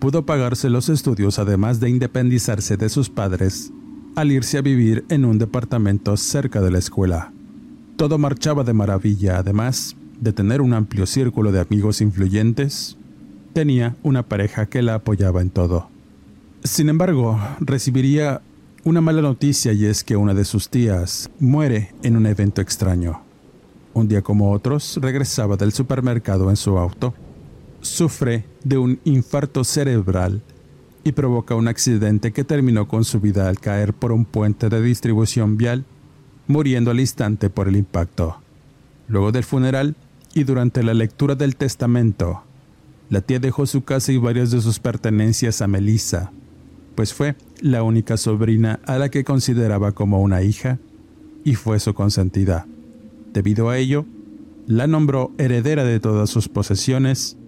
pudo 0.00 0.26
pagarse 0.26 0.68
los 0.68 0.88
estudios 0.88 1.38
además 1.38 1.78
de 1.78 1.88
independizarse 1.88 2.76
de 2.76 2.88
sus 2.88 3.08
padres 3.08 3.70
al 4.16 4.32
irse 4.32 4.58
a 4.58 4.62
vivir 4.62 5.04
en 5.08 5.24
un 5.24 5.38
departamento 5.38 6.16
cerca 6.16 6.60
de 6.60 6.72
la 6.72 6.80
escuela. 6.80 7.30
Todo 7.96 8.18
marchaba 8.18 8.64
de 8.64 8.72
maravilla, 8.72 9.38
además 9.38 9.94
de 10.20 10.32
tener 10.32 10.60
un 10.60 10.74
amplio 10.74 11.06
círculo 11.06 11.52
de 11.52 11.60
amigos 11.60 12.00
influyentes, 12.00 12.96
tenía 13.52 13.94
una 14.02 14.24
pareja 14.24 14.66
que 14.66 14.82
la 14.82 14.94
apoyaba 14.94 15.40
en 15.40 15.50
todo. 15.50 15.88
Sin 16.64 16.88
embargo, 16.88 17.38
recibiría 17.60 18.40
una 18.82 19.00
mala 19.00 19.22
noticia 19.22 19.72
y 19.72 19.84
es 19.84 20.02
que 20.02 20.16
una 20.16 20.34
de 20.34 20.44
sus 20.44 20.68
tías 20.68 21.30
muere 21.38 21.92
en 22.02 22.16
un 22.16 22.26
evento 22.26 22.60
extraño. 22.60 23.27
Un 23.98 24.06
día 24.06 24.22
como 24.22 24.52
otros, 24.52 24.96
regresaba 25.02 25.56
del 25.56 25.72
supermercado 25.72 26.50
en 26.50 26.56
su 26.56 26.78
auto. 26.78 27.14
Sufre 27.80 28.44
de 28.62 28.78
un 28.78 29.00
infarto 29.02 29.64
cerebral 29.64 30.40
y 31.02 31.10
provoca 31.10 31.56
un 31.56 31.66
accidente 31.66 32.30
que 32.30 32.44
terminó 32.44 32.86
con 32.86 33.04
su 33.04 33.18
vida 33.18 33.48
al 33.48 33.58
caer 33.58 33.94
por 33.94 34.12
un 34.12 34.24
puente 34.24 34.68
de 34.68 34.80
distribución 34.80 35.56
vial, 35.56 35.84
muriendo 36.46 36.92
al 36.92 37.00
instante 37.00 37.50
por 37.50 37.66
el 37.66 37.74
impacto. 37.74 38.36
Luego 39.08 39.32
del 39.32 39.42
funeral 39.42 39.96
y 40.32 40.44
durante 40.44 40.84
la 40.84 40.94
lectura 40.94 41.34
del 41.34 41.56
testamento, 41.56 42.44
la 43.10 43.20
tía 43.20 43.40
dejó 43.40 43.66
su 43.66 43.82
casa 43.82 44.12
y 44.12 44.16
varias 44.16 44.52
de 44.52 44.60
sus 44.60 44.78
pertenencias 44.78 45.60
a 45.60 45.66
Melissa, 45.66 46.30
pues 46.94 47.12
fue 47.12 47.34
la 47.60 47.82
única 47.82 48.16
sobrina 48.16 48.78
a 48.86 48.96
la 48.96 49.08
que 49.08 49.24
consideraba 49.24 49.90
como 49.90 50.22
una 50.22 50.42
hija 50.42 50.78
y 51.42 51.56
fue 51.56 51.80
su 51.80 51.94
consentida. 51.94 52.68
Debido 53.32 53.68
a 53.68 53.78
ello, 53.78 54.06
la 54.66 54.86
nombró 54.86 55.32
heredera 55.38 55.84
de 55.84 56.00
todas 56.00 56.30
sus 56.30 56.48
posesiones 56.48 57.38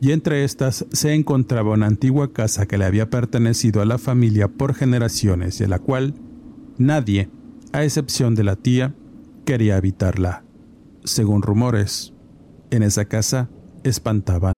y 0.00 0.12
entre 0.12 0.44
estas 0.44 0.86
se 0.92 1.14
encontraba 1.14 1.72
una 1.72 1.86
antigua 1.86 2.32
casa 2.32 2.66
que 2.66 2.78
le 2.78 2.84
había 2.84 3.10
pertenecido 3.10 3.80
a 3.80 3.84
la 3.84 3.98
familia 3.98 4.48
por 4.48 4.74
generaciones 4.74 5.60
y 5.60 5.64
a 5.64 5.68
la 5.68 5.78
cual 5.78 6.14
nadie, 6.78 7.30
a 7.72 7.84
excepción 7.84 8.34
de 8.34 8.44
la 8.44 8.56
tía, 8.56 8.94
quería 9.44 9.76
habitarla. 9.76 10.44
Según 11.04 11.42
rumores, 11.42 12.12
en 12.70 12.82
esa 12.82 13.04
casa 13.04 13.48
espantaban. 13.84 14.54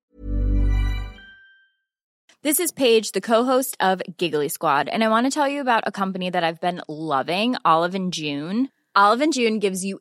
This 2.43 2.61
is 2.61 2.71
Paige, 2.71 3.11
the 3.11 3.21
co-host 3.21 3.77
of 3.81 4.01
Giggly 4.19 4.49
Squad, 4.49 4.89
and 4.89 5.03
I 5.03 5.09
want 5.09 5.27
to 5.27 5.31
tell 5.31 5.49
you 5.49 5.61
about 5.61 5.83
a 5.85 5.91
company 5.91 6.31
that 6.31 6.45
I've 6.45 6.61
been 6.61 6.81
loving, 6.89 7.57
Olive 7.65 7.97
and 7.97 8.13
June. 8.13 8.69
Olive 8.95 9.21
and 9.21 9.33
June 9.33 9.59
gives 9.59 9.85
you 9.85 10.01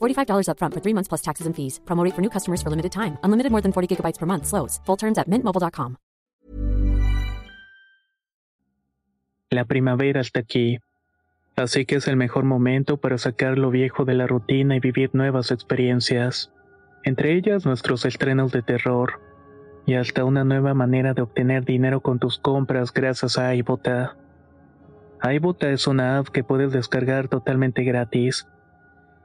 $45 0.00 0.46
upfront 0.46 0.74
for 0.74 0.80
three 0.80 0.94
months 0.94 1.08
plus 1.08 1.22
taxes 1.22 1.46
and 1.48 1.56
fees. 1.56 1.80
Promo 1.84 2.04
rate 2.04 2.14
for 2.14 2.22
new 2.22 2.30
customers 2.30 2.62
for 2.62 2.70
limited 2.70 2.92
time. 2.92 3.18
Unlimited 3.24 3.50
more 3.50 3.60
than 3.60 3.72
40 3.72 3.90
gigabytes 3.90 4.18
per 4.18 4.26
month. 4.26 4.46
Slows. 4.46 4.80
Full 4.86 4.96
terms 4.96 5.18
at 5.18 5.28
mintmobile.com. 5.28 5.96
La 9.52 9.64
primavera 9.64 10.20
está 10.20 10.38
aquí. 10.38 10.78
Así 11.56 11.84
que 11.84 11.96
es 11.96 12.06
el 12.06 12.16
mejor 12.16 12.44
momento 12.44 12.98
para 12.98 13.18
sacar 13.18 13.58
lo 13.58 13.70
viejo 13.70 14.04
de 14.04 14.14
la 14.14 14.28
rutina 14.28 14.76
y 14.76 14.80
vivir 14.80 15.10
nuevas 15.12 15.50
experiencias. 15.50 16.52
Entre 17.02 17.34
ellas 17.34 17.66
nuestros 17.66 18.04
estrenos 18.04 18.52
de 18.52 18.62
terror. 18.62 19.20
Y 19.86 19.94
hasta 19.94 20.24
una 20.24 20.44
nueva 20.44 20.72
manera 20.72 21.14
de 21.14 21.22
obtener 21.22 21.64
dinero 21.64 22.00
con 22.00 22.20
tus 22.20 22.38
compras 22.38 22.92
gracias 22.92 23.38
a 23.38 23.54
iBota. 23.56 24.16
iBota 25.22 25.70
es 25.70 25.88
una 25.88 26.18
app 26.18 26.28
que 26.28 26.44
puedes 26.44 26.70
descargar 26.70 27.26
totalmente 27.26 27.82
gratis 27.82 28.46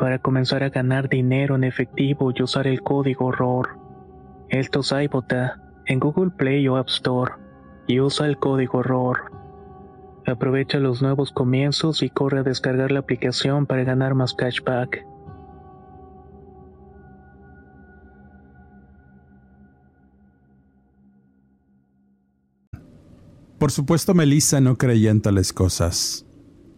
para 0.00 0.18
comenzar 0.18 0.62
a 0.62 0.70
ganar 0.70 1.10
dinero 1.10 1.56
en 1.56 1.62
efectivo 1.62 2.32
y 2.34 2.42
usar 2.42 2.66
el 2.66 2.80
código 2.80 3.30
ROR. 3.32 3.78
Esto 4.48 4.80
es 4.80 4.94
en 5.84 6.00
Google 6.00 6.30
Play 6.30 6.66
o 6.68 6.78
App 6.78 6.88
Store 6.88 7.34
y 7.86 8.00
usa 8.00 8.26
el 8.26 8.38
código 8.38 8.82
ROR. 8.82 9.30
Aprovecha 10.26 10.78
los 10.78 11.02
nuevos 11.02 11.32
comienzos 11.32 12.02
y 12.02 12.08
corre 12.08 12.38
a 12.38 12.42
descargar 12.42 12.92
la 12.92 13.00
aplicación 13.00 13.66
para 13.66 13.84
ganar 13.84 14.14
más 14.14 14.32
cashback. 14.32 15.04
Por 23.58 23.70
supuesto, 23.70 24.14
Melissa 24.14 24.62
no 24.62 24.78
creía 24.78 25.10
en 25.10 25.20
tales 25.20 25.52
cosas. 25.52 26.24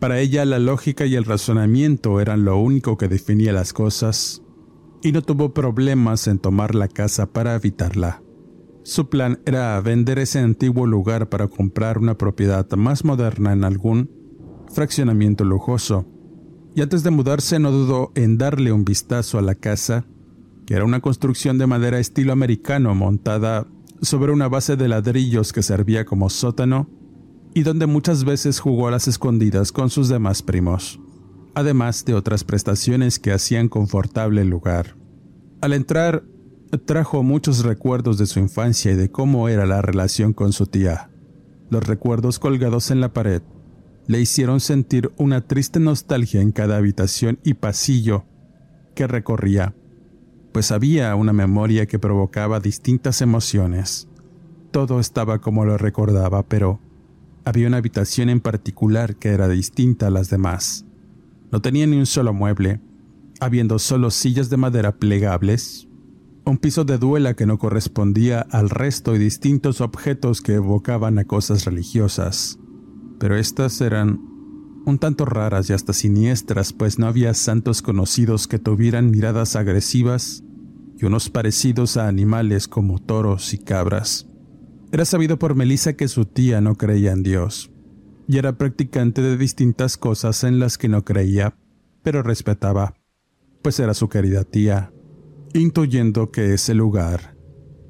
Para 0.03 0.19
ella 0.19 0.45
la 0.45 0.59
lógica 0.59 1.07
y 1.07 1.15
el 1.15 1.25
razonamiento 1.25 2.21
eran 2.21 2.45
lo 2.45 2.59
único 2.59 2.99
que 2.99 3.07
definía 3.07 3.53
las 3.53 3.73
cosas, 3.73 4.43
y 5.01 5.13
no 5.13 5.23
tuvo 5.23 5.55
problemas 5.55 6.27
en 6.27 6.41
tomar 6.41 6.75
la 6.75 6.89
casa 6.89 7.33
para 7.33 7.55
habitarla. 7.55 8.21
Su 8.83 9.09
plan 9.09 9.39
era 9.47 9.81
vender 9.81 10.19
ese 10.19 10.41
antiguo 10.41 10.89
lugar 10.89 11.29
para 11.29 11.47
comprar 11.47 11.99
una 11.99 12.19
propiedad 12.19 12.69
más 12.73 13.05
moderna 13.05 13.53
en 13.53 13.63
algún 13.63 14.11
fraccionamiento 14.73 15.45
lujoso, 15.45 16.05
y 16.75 16.83
antes 16.83 17.05
de 17.05 17.13
mudarse 17.13 17.61
no 17.61 17.71
dudó 17.71 18.11
en 18.17 18.39
darle 18.39 18.73
un 18.73 18.85
vistazo 18.85 19.39
a 19.39 19.43
la 19.43 19.55
casa, 19.55 20.09
que 20.67 20.75
era 20.75 20.85
una 20.85 20.99
construcción 20.99 21.59
de 21.59 21.69
madera 21.69 22.01
estilo 22.01 22.33
americano 22.33 22.93
montada 22.97 23.69
sobre 24.01 24.33
una 24.33 24.49
base 24.49 24.75
de 24.75 24.89
ladrillos 24.89 25.53
que 25.53 25.63
servía 25.63 26.05
como 26.05 26.29
sótano 26.29 26.91
y 27.55 27.63
donde 27.63 27.87
muchas 27.87 28.25
veces 28.25 28.61
jugó 28.61 28.89
a 28.89 28.91
las 28.91 29.09
escondidas 29.09 29.73
con 29.73 29.91
sus 29.91 30.09
demás 30.09 30.43
primos, 30.43 31.01
además 31.55 32.05
de 32.05 32.15
otras 32.15 32.45
prestaciones 32.45 33.19
que 33.19 33.33
hacían 33.33 33.69
confortable 33.69 34.43
el 34.43 34.49
lugar. 34.49 34.97
Al 35.61 35.73
entrar, 35.73 36.25
trajo 36.87 37.23
muchos 37.23 37.65
recuerdos 37.65 38.19
de 38.19 38.27
su 38.27 38.39
infancia 38.39 38.93
y 38.93 38.97
de 38.97 39.11
cómo 39.11 39.49
era 39.49 39.67
la 39.67 39.83
relación 39.83 40.33
con 40.33 40.53
su 40.53 40.67
tía, 40.67 41.11
los 41.71 41.87
recuerdos 41.87 42.39
colgados 42.39 42.91
en 42.91 43.01
la 43.01 43.13
pared, 43.13 43.43
le 44.07 44.21
hicieron 44.21 44.61
sentir 44.61 45.13
una 45.17 45.47
triste 45.47 45.79
nostalgia 45.79 46.41
en 46.41 46.53
cada 46.53 46.77
habitación 46.77 47.39
y 47.45 47.55
pasillo 47.55 48.25
que 48.95 49.07
recorría, 49.07 49.75
pues 50.53 50.73
había 50.73 51.15
una 51.15 51.33
memoria 51.33 51.87
que 51.87 51.99
provocaba 51.99 52.61
distintas 52.61 53.23
emociones. 53.23 54.09
Todo 54.71 55.01
estaba 55.01 55.41
como 55.41 55.65
lo 55.65 55.79
recordaba, 55.79 56.43
pero 56.43 56.81
había 57.45 57.67
una 57.67 57.79
habitación 57.79 58.29
en 58.29 58.41
particular 58.41 59.17
que 59.17 59.31
era 59.31 59.49
distinta 59.49 60.07
a 60.07 60.11
las 60.11 60.31
demás. 60.31 60.85
No 61.51 61.61
tenía 61.61 61.87
ni 61.87 61.99
un 61.99 62.07
solo 62.07 62.33
mueble, 62.33 62.81
habiendo 63.41 63.79
solo 63.79 64.11
sillas 64.11 64.51
de 64.51 64.57
madera 64.57 64.97
plegables, 64.97 65.89
un 66.45 66.59
piso 66.59 66.85
de 66.85 66.99
duela 66.99 67.35
que 67.35 67.47
no 67.47 67.59
correspondía 67.59 68.41
al 68.51 68.71
resto 68.71 69.15
y 69.15 69.19
distintos 69.19 69.81
objetos 69.81 70.41
que 70.41 70.55
evocaban 70.55 71.19
a 71.19 71.25
cosas 71.25 71.65
religiosas. 71.65 72.59
Pero 73.19 73.37
estas 73.37 73.81
eran 73.81 74.21
un 74.85 74.99
tanto 74.99 75.25
raras 75.25 75.71
y 75.71 75.73
hasta 75.73 75.93
siniestras, 75.93 76.73
pues 76.73 76.99
no 76.99 77.07
había 77.07 77.35
santos 77.35 77.83
conocidos 77.83 78.49
que 78.49 78.59
tuvieran 78.59 79.11
miradas 79.11 79.55
agresivas 79.55 80.43
y 80.99 81.05
unos 81.05 81.31
parecidos 81.31 81.97
a 81.97 82.09
animales 82.09 82.67
como 82.67 82.99
toros 82.99 83.55
y 83.55 83.59
cabras. 83.59 84.32
Era 84.93 85.07
sabido 85.07 85.39
por 85.39 85.55
Melissa 85.55 85.95
que 85.95 86.07
su 86.07 86.27
tía 86.27 86.61
no 86.61 86.75
creía 86.75 87.13
en 87.13 87.23
Dios, 87.23 87.73
y 88.29 88.37
era 88.37 88.59
practicante 88.59 89.23
de 89.23 89.39
distintas 89.39 89.97
cosas 89.97 90.45
en 90.45 90.59
las 90.59 90.77
que 90.77 90.91
no 90.91 91.03
creía, 91.03 91.57
pero 92.03 92.23
respetaba, 92.23 92.95
pues 93.63 93.81
era 93.81 93.95
su 93.95 94.11
querida 94.11 94.45
tía, 94.45 94.93
intuyendo 95.55 96.31
que 96.31 96.53
ese 96.53 96.75
lugar 96.75 97.39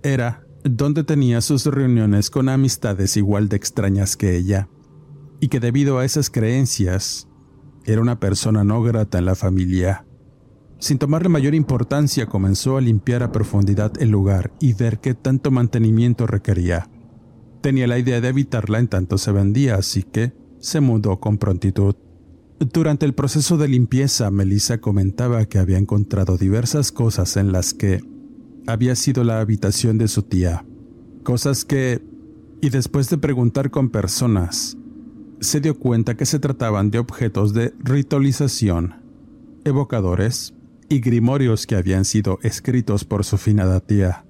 era 0.04 0.46
donde 0.62 1.02
tenía 1.02 1.40
sus 1.40 1.66
reuniones 1.66 2.30
con 2.30 2.48
amistades 2.48 3.16
igual 3.16 3.48
de 3.48 3.56
extrañas 3.56 4.16
que 4.16 4.36
ella, 4.36 4.68
y 5.40 5.48
que 5.48 5.58
debido 5.58 5.98
a 5.98 6.04
esas 6.04 6.30
creencias 6.30 7.26
era 7.84 8.00
una 8.00 8.20
persona 8.20 8.62
no 8.62 8.80
grata 8.80 9.18
en 9.18 9.24
la 9.24 9.34
familia. 9.34 10.06
Sin 10.78 10.98
tomarle 10.98 11.28
mayor 11.28 11.56
importancia, 11.56 12.26
comenzó 12.26 12.76
a 12.76 12.80
limpiar 12.80 13.24
a 13.24 13.32
profundidad 13.32 13.92
el 14.00 14.10
lugar 14.10 14.52
y 14.60 14.74
ver 14.74 15.00
qué 15.00 15.14
tanto 15.14 15.50
mantenimiento 15.50 16.28
requería. 16.28 16.88
Tenía 17.62 17.86
la 17.86 17.98
idea 17.98 18.20
de 18.20 18.28
evitarla 18.28 18.80
en 18.80 18.88
tanto 18.88 19.18
se 19.18 19.30
vendía, 19.30 19.76
así 19.76 20.02
que 20.02 20.32
se 20.58 20.80
mudó 20.80 21.20
con 21.20 21.38
prontitud. 21.38 21.94
Durante 22.58 23.06
el 23.06 23.14
proceso 23.14 23.56
de 23.56 23.68
limpieza, 23.68 24.30
Melissa 24.32 24.78
comentaba 24.78 25.44
que 25.46 25.58
había 25.58 25.78
encontrado 25.78 26.36
diversas 26.36 26.90
cosas 26.90 27.36
en 27.36 27.52
las 27.52 27.72
que 27.72 28.00
había 28.66 28.96
sido 28.96 29.22
la 29.22 29.40
habitación 29.40 29.96
de 29.96 30.08
su 30.08 30.22
tía. 30.22 30.64
Cosas 31.22 31.64
que, 31.64 32.02
y 32.60 32.70
después 32.70 33.08
de 33.10 33.18
preguntar 33.18 33.70
con 33.70 33.90
personas, 33.90 34.76
se 35.40 35.60
dio 35.60 35.78
cuenta 35.78 36.16
que 36.16 36.26
se 36.26 36.40
trataban 36.40 36.90
de 36.90 36.98
objetos 36.98 37.54
de 37.54 37.74
ritualización, 37.78 38.96
evocadores 39.64 40.54
y 40.88 41.00
grimorios 41.00 41.66
que 41.68 41.76
habían 41.76 42.04
sido 42.04 42.40
escritos 42.42 43.04
por 43.04 43.24
su 43.24 43.38
finada 43.38 43.78
tía. 43.78 44.24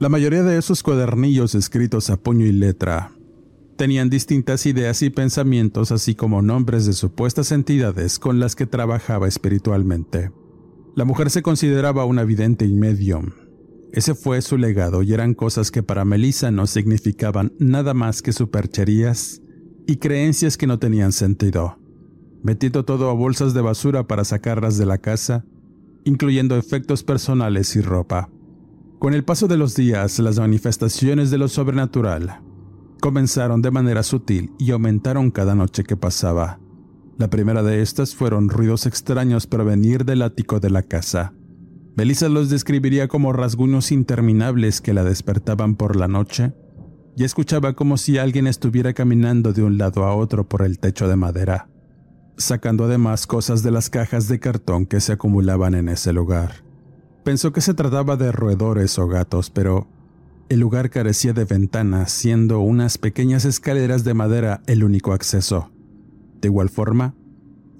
La 0.00 0.08
mayoría 0.08 0.42
de 0.42 0.58
esos 0.58 0.82
cuadernillos 0.82 1.54
escritos 1.54 2.10
a 2.10 2.16
puño 2.16 2.44
y 2.44 2.52
letra 2.52 3.12
tenían 3.76 4.10
distintas 4.10 4.66
ideas 4.66 5.02
y 5.02 5.10
pensamientos, 5.10 5.92
así 5.92 6.14
como 6.14 6.42
nombres 6.42 6.86
de 6.86 6.92
supuestas 6.92 7.52
entidades 7.52 8.18
con 8.18 8.40
las 8.40 8.56
que 8.56 8.66
trabajaba 8.66 9.28
espiritualmente. 9.28 10.32
La 10.96 11.04
mujer 11.04 11.30
se 11.30 11.42
consideraba 11.42 12.04
una 12.04 12.24
vidente 12.24 12.66
y 12.66 12.72
medium. 12.72 13.30
Ese 13.92 14.14
fue 14.14 14.42
su 14.42 14.58
legado 14.58 15.02
y 15.02 15.12
eran 15.12 15.34
cosas 15.34 15.70
que 15.70 15.82
para 15.82 16.04
Melissa 16.04 16.50
no 16.50 16.66
significaban 16.66 17.52
nada 17.58 17.94
más 17.94 18.22
que 18.22 18.32
supercherías 18.32 19.42
y 19.86 19.96
creencias 19.96 20.56
que 20.56 20.66
no 20.66 20.78
tenían 20.80 21.12
sentido. 21.12 21.78
Metiendo 22.42 22.84
todo 22.84 23.10
a 23.10 23.14
bolsas 23.14 23.54
de 23.54 23.60
basura 23.60 24.06
para 24.06 24.24
sacarlas 24.24 24.76
de 24.76 24.86
la 24.86 24.98
casa, 24.98 25.44
incluyendo 26.04 26.56
efectos 26.56 27.04
personales 27.04 27.74
y 27.76 27.80
ropa. 27.80 28.28
Con 29.04 29.12
el 29.12 29.22
paso 29.22 29.48
de 29.48 29.58
los 29.58 29.74
días, 29.74 30.18
las 30.18 30.38
manifestaciones 30.38 31.30
de 31.30 31.36
lo 31.36 31.48
sobrenatural 31.48 32.40
comenzaron 33.02 33.60
de 33.60 33.70
manera 33.70 34.02
sutil 34.02 34.52
y 34.58 34.70
aumentaron 34.70 35.30
cada 35.30 35.54
noche 35.54 35.84
que 35.84 35.94
pasaba. 35.94 36.58
La 37.18 37.28
primera 37.28 37.62
de 37.62 37.82
estas 37.82 38.14
fueron 38.14 38.48
ruidos 38.48 38.86
extraños 38.86 39.46
provenir 39.46 40.06
del 40.06 40.22
ático 40.22 40.58
de 40.58 40.70
la 40.70 40.84
casa. 40.84 41.34
Melissa 41.98 42.30
los 42.30 42.48
describiría 42.48 43.06
como 43.06 43.34
rasguños 43.34 43.92
interminables 43.92 44.80
que 44.80 44.94
la 44.94 45.04
despertaban 45.04 45.74
por 45.74 45.96
la 45.96 46.08
noche 46.08 46.54
y 47.14 47.24
escuchaba 47.24 47.74
como 47.74 47.98
si 47.98 48.16
alguien 48.16 48.46
estuviera 48.46 48.94
caminando 48.94 49.52
de 49.52 49.64
un 49.64 49.76
lado 49.76 50.04
a 50.04 50.14
otro 50.14 50.48
por 50.48 50.62
el 50.62 50.78
techo 50.78 51.08
de 51.08 51.16
madera 51.16 51.68
sacando 52.36 52.84
además 52.84 53.26
cosas 53.26 53.62
de 53.62 53.70
las 53.70 53.90
cajas 53.90 54.28
de 54.28 54.40
cartón 54.40 54.86
que 54.86 55.00
se 55.00 55.12
acumulaban 55.12 55.74
en 55.74 55.88
ese 55.88 56.12
lugar. 56.12 56.63
Pensó 57.24 57.52
que 57.52 57.60
se 57.60 57.74
trataba 57.74 58.16
de 58.16 58.32
roedores 58.32 58.98
o 58.98 59.08
gatos, 59.08 59.50
pero 59.50 59.88
el 60.48 60.60
lugar 60.60 60.90
carecía 60.90 61.32
de 61.32 61.44
ventanas, 61.44 62.12
siendo 62.12 62.60
unas 62.60 62.98
pequeñas 62.98 63.44
escaleras 63.44 64.04
de 64.04 64.14
madera 64.14 64.62
el 64.66 64.84
único 64.84 65.12
acceso. 65.12 65.70
De 66.40 66.48
igual 66.48 66.68
forma, 66.68 67.14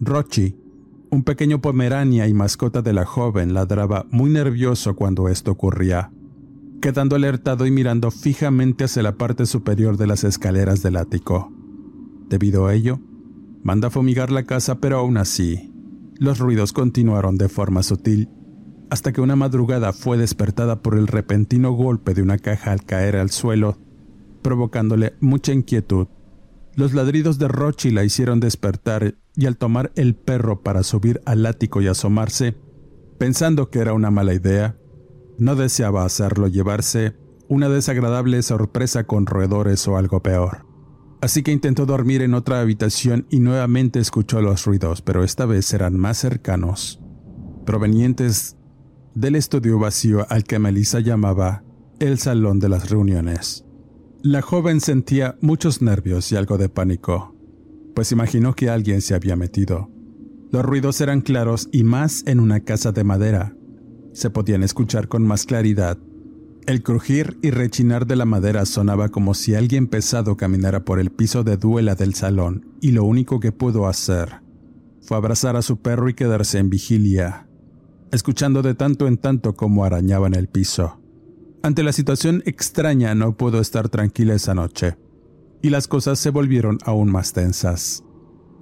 Rochi, 0.00 0.56
un 1.10 1.22
pequeño 1.22 1.60
pomerania 1.60 2.26
y 2.26 2.34
mascota 2.34 2.82
de 2.82 2.94
la 2.94 3.04
joven, 3.04 3.54
ladraba 3.54 4.06
muy 4.10 4.30
nervioso 4.30 4.96
cuando 4.96 5.28
esto 5.28 5.52
ocurría, 5.52 6.10
quedando 6.80 7.16
alertado 7.16 7.66
y 7.66 7.70
mirando 7.70 8.10
fijamente 8.10 8.84
hacia 8.84 9.02
la 9.02 9.16
parte 9.16 9.46
superior 9.46 9.96
de 9.98 10.06
las 10.06 10.24
escaleras 10.24 10.82
del 10.82 10.96
ático. 10.96 11.52
Debido 12.28 12.66
a 12.66 12.74
ello, 12.74 12.98
Manda 13.64 13.88
fumigar 13.88 14.30
la 14.30 14.42
casa, 14.42 14.78
pero 14.78 14.98
aún 14.98 15.16
así, 15.16 15.72
los 16.18 16.38
ruidos 16.38 16.74
continuaron 16.74 17.38
de 17.38 17.48
forma 17.48 17.82
sutil, 17.82 18.28
hasta 18.94 19.12
que 19.12 19.20
una 19.20 19.34
madrugada 19.34 19.92
fue 19.92 20.16
despertada 20.16 20.80
por 20.80 20.96
el 20.96 21.08
repentino 21.08 21.72
golpe 21.72 22.14
de 22.14 22.22
una 22.22 22.38
caja 22.38 22.70
al 22.70 22.84
caer 22.84 23.16
al 23.16 23.30
suelo, 23.30 23.76
provocándole 24.40 25.14
mucha 25.18 25.52
inquietud. 25.52 26.06
Los 26.76 26.94
ladridos 26.94 27.40
de 27.40 27.48
Rochi 27.48 27.90
la 27.90 28.04
hicieron 28.04 28.38
despertar 28.38 29.16
y 29.34 29.46
al 29.46 29.56
tomar 29.56 29.90
el 29.96 30.14
perro 30.14 30.62
para 30.62 30.84
subir 30.84 31.20
al 31.26 31.44
ático 31.44 31.82
y 31.82 31.88
asomarse, 31.88 32.54
pensando 33.18 33.68
que 33.68 33.80
era 33.80 33.94
una 33.94 34.12
mala 34.12 34.32
idea, 34.32 34.76
no 35.38 35.56
deseaba 35.56 36.04
hacerlo 36.04 36.46
llevarse 36.46 37.16
una 37.48 37.68
desagradable 37.68 38.40
sorpresa 38.44 39.02
con 39.02 39.26
roedores 39.26 39.88
o 39.88 39.96
algo 39.96 40.22
peor. 40.22 40.66
Así 41.20 41.42
que 41.42 41.50
intentó 41.50 41.84
dormir 41.84 42.22
en 42.22 42.34
otra 42.34 42.60
habitación 42.60 43.26
y 43.28 43.40
nuevamente 43.40 43.98
escuchó 43.98 44.40
los 44.40 44.64
ruidos, 44.64 45.02
pero 45.02 45.24
esta 45.24 45.46
vez 45.46 45.74
eran 45.74 45.96
más 45.96 46.18
cercanos, 46.18 47.00
provenientes 47.66 48.56
del 49.14 49.36
estudio 49.36 49.78
vacío 49.78 50.26
al 50.28 50.44
que 50.44 50.58
Melissa 50.58 51.00
llamaba 51.00 51.62
el 52.00 52.18
salón 52.18 52.58
de 52.58 52.68
las 52.68 52.90
reuniones. 52.90 53.64
La 54.22 54.42
joven 54.42 54.80
sentía 54.80 55.36
muchos 55.40 55.82
nervios 55.82 56.30
y 56.32 56.36
algo 56.36 56.58
de 56.58 56.68
pánico, 56.68 57.34
pues 57.94 58.12
imaginó 58.12 58.54
que 58.54 58.70
alguien 58.70 59.00
se 59.00 59.14
había 59.14 59.36
metido. 59.36 59.90
Los 60.50 60.64
ruidos 60.64 61.00
eran 61.00 61.20
claros 61.20 61.68
y 61.72 61.84
más 61.84 62.22
en 62.26 62.40
una 62.40 62.60
casa 62.60 62.92
de 62.92 63.04
madera. 63.04 63.56
Se 64.12 64.30
podían 64.30 64.62
escuchar 64.62 65.08
con 65.08 65.26
más 65.26 65.44
claridad 65.44 65.98
el 66.66 66.82
crujir 66.82 67.36
y 67.42 67.50
rechinar 67.50 68.06
de 68.06 68.16
la 68.16 68.24
madera 68.24 68.64
sonaba 68.64 69.10
como 69.10 69.34
si 69.34 69.54
alguien 69.54 69.86
pesado 69.86 70.38
caminara 70.38 70.82
por 70.82 70.98
el 70.98 71.10
piso 71.10 71.44
de 71.44 71.58
duela 71.58 71.94
del 71.94 72.14
salón, 72.14 72.66
y 72.80 72.92
lo 72.92 73.04
único 73.04 73.38
que 73.38 73.52
pudo 73.52 73.86
hacer 73.86 74.40
fue 75.02 75.18
abrazar 75.18 75.56
a 75.56 75.62
su 75.62 75.82
perro 75.82 76.08
y 76.08 76.14
quedarse 76.14 76.58
en 76.58 76.70
vigilia, 76.70 77.43
escuchando 78.14 78.62
de 78.62 78.74
tanto 78.74 79.06
en 79.06 79.18
tanto 79.18 79.54
cómo 79.54 79.84
arañaban 79.84 80.34
el 80.34 80.48
piso. 80.48 81.00
Ante 81.62 81.82
la 81.82 81.92
situación 81.92 82.42
extraña 82.46 83.14
no 83.14 83.36
pudo 83.36 83.60
estar 83.60 83.88
tranquila 83.88 84.34
esa 84.34 84.54
noche, 84.54 84.96
y 85.62 85.70
las 85.70 85.88
cosas 85.88 86.18
se 86.18 86.30
volvieron 86.30 86.78
aún 86.84 87.10
más 87.10 87.32
tensas. 87.32 88.04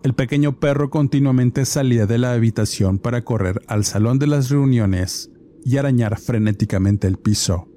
El 0.03 0.15
pequeño 0.15 0.59
perro 0.59 0.91
continuamente 0.91 1.65
salía 1.65 2.07
de 2.07 2.19
la 2.19 2.33
habitación 2.33 2.99
para 2.99 3.23
correr 3.25 3.62
al 3.69 3.85
salón 3.85 4.19
de 4.19 4.27
las 4.27 4.51
reuniones 4.51 5.31
y 5.65 5.77
arañar 5.77 6.19
frenéticamente 6.19 7.07
el 7.07 7.19
piso 7.19 7.69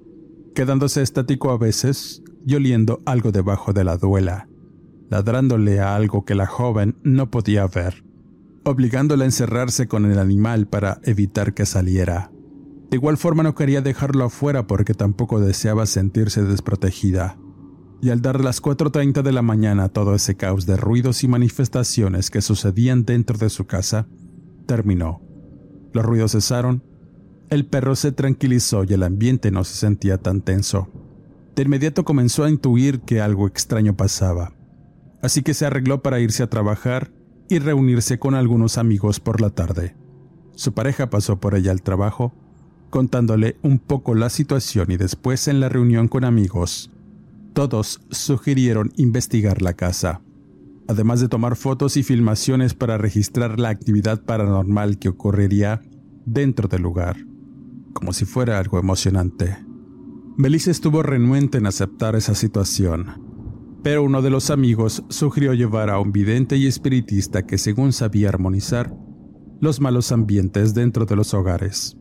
quedándose 0.55 1.01
estático 1.01 1.51
a 1.51 1.57
veces 1.57 2.23
y 2.47 2.55
oliendo 2.55 3.01
algo 3.05 3.31
debajo 3.31 3.73
de 3.73 3.83
la 3.83 3.97
duela, 3.97 4.47
ladrándole 5.09 5.81
a 5.81 5.95
algo 5.95 6.23
que 6.23 6.33
la 6.33 6.47
joven 6.47 6.97
no 7.03 7.29
podía 7.29 7.67
ver, 7.67 8.04
obligándola 8.65 9.23
a 9.23 9.27
encerrarse 9.27 9.87
con 9.87 10.11
el 10.11 10.19
animal 10.19 10.67
para 10.67 10.99
evitar 11.03 11.53
que 11.53 11.65
saliera. 11.65 12.31
De 12.89 12.97
igual 12.97 13.17
forma 13.17 13.43
no 13.43 13.55
quería 13.55 13.81
dejarlo 13.81 14.25
afuera 14.25 14.67
porque 14.67 14.93
tampoco 14.93 15.39
deseaba 15.39 15.85
sentirse 15.85 16.43
desprotegida. 16.43 17.37
Y 18.01 18.09
al 18.09 18.21
dar 18.21 18.43
las 18.43 18.61
4.30 18.61 19.21
de 19.21 19.31
la 19.31 19.41
mañana 19.41 19.89
todo 19.89 20.13
ese 20.15 20.35
caos 20.35 20.65
de 20.65 20.75
ruidos 20.75 21.23
y 21.23 21.27
manifestaciones 21.27 22.29
que 22.29 22.41
sucedían 22.41 23.05
dentro 23.05 23.37
de 23.37 23.49
su 23.49 23.65
casa, 23.65 24.07
terminó. 24.67 25.21
Los 25.93 26.03
ruidos 26.03 26.33
cesaron 26.33 26.83
el 27.49 27.67
perro 27.67 27.95
se 27.95 28.11
tranquilizó 28.11 28.83
y 28.83 28.93
el 28.93 29.03
ambiente 29.03 29.51
no 29.51 29.63
se 29.63 29.75
sentía 29.75 30.17
tan 30.17 30.41
tenso. 30.41 30.89
De 31.55 31.63
inmediato 31.63 32.03
comenzó 32.03 32.43
a 32.43 32.49
intuir 32.49 33.01
que 33.01 33.21
algo 33.21 33.47
extraño 33.47 33.95
pasaba, 33.95 34.53
así 35.21 35.43
que 35.43 35.53
se 35.53 35.65
arregló 35.65 36.01
para 36.01 36.19
irse 36.19 36.43
a 36.43 36.49
trabajar 36.49 37.11
y 37.49 37.59
reunirse 37.59 38.19
con 38.19 38.35
algunos 38.35 38.77
amigos 38.77 39.19
por 39.19 39.41
la 39.41 39.49
tarde. 39.49 39.95
Su 40.55 40.73
pareja 40.73 41.09
pasó 41.09 41.39
por 41.39 41.55
ella 41.55 41.71
al 41.71 41.81
trabajo, 41.81 42.33
contándole 42.89 43.57
un 43.61 43.79
poco 43.79 44.15
la 44.15 44.29
situación 44.29 44.91
y 44.91 44.97
después 44.97 45.47
en 45.47 45.59
la 45.59 45.69
reunión 45.69 46.07
con 46.07 46.23
amigos, 46.23 46.91
todos 47.55 48.01
sugirieron 48.09 48.91
investigar 48.97 49.61
la 49.61 49.73
casa, 49.73 50.21
además 50.87 51.21
de 51.21 51.29
tomar 51.29 51.55
fotos 51.55 51.95
y 51.97 52.03
filmaciones 52.03 52.73
para 52.73 52.97
registrar 52.97 53.59
la 53.59 53.69
actividad 53.69 54.23
paranormal 54.23 54.99
que 54.99 55.09
ocurriría 55.09 55.81
dentro 56.25 56.67
del 56.67 56.81
lugar, 56.81 57.17
como 57.93 58.11
si 58.11 58.25
fuera 58.25 58.59
algo 58.59 58.77
emocionante. 58.77 59.57
Melissa 60.37 60.69
estuvo 60.69 61.01
renuente 61.01 61.57
en 61.57 61.65
aceptar 61.65 62.15
esa 62.15 62.35
situación, 62.35 63.34
pero 63.85 64.01
uno 64.01 64.23
de 64.23 64.31
los 64.31 64.49
amigos 64.49 65.03
sugirió 65.09 65.53
llevar 65.53 65.91
a 65.91 65.99
un 65.99 66.11
vidente 66.11 66.57
y 66.57 66.65
espiritista 66.65 67.45
que 67.45 67.59
según 67.59 67.93
sabía 67.93 68.29
armonizar 68.29 68.91
los 69.61 69.79
malos 69.79 70.11
ambientes 70.11 70.73
dentro 70.73 71.05
de 71.05 71.15
los 71.15 71.35
hogares, 71.35 71.95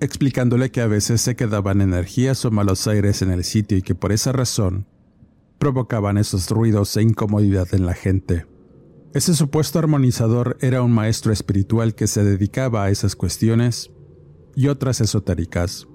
explicándole 0.00 0.72
que 0.72 0.80
a 0.80 0.88
veces 0.88 1.20
se 1.20 1.36
quedaban 1.36 1.80
energías 1.80 2.44
o 2.44 2.50
malos 2.50 2.88
aires 2.88 3.22
en 3.22 3.30
el 3.30 3.44
sitio 3.44 3.78
y 3.78 3.82
que 3.82 3.94
por 3.94 4.10
esa 4.10 4.32
razón 4.32 4.88
provocaban 5.58 6.18
esos 6.18 6.50
ruidos 6.50 6.96
e 6.96 7.02
incomodidad 7.02 7.68
en 7.70 7.86
la 7.86 7.94
gente. 7.94 8.44
Ese 9.14 9.34
supuesto 9.34 9.78
armonizador 9.78 10.56
era 10.60 10.82
un 10.82 10.90
maestro 10.90 11.32
espiritual 11.32 11.94
que 11.94 12.08
se 12.08 12.24
dedicaba 12.24 12.82
a 12.82 12.90
esas 12.90 13.14
cuestiones 13.14 13.92
y 14.56 14.66
otras 14.66 15.00
esotéricas 15.00 15.86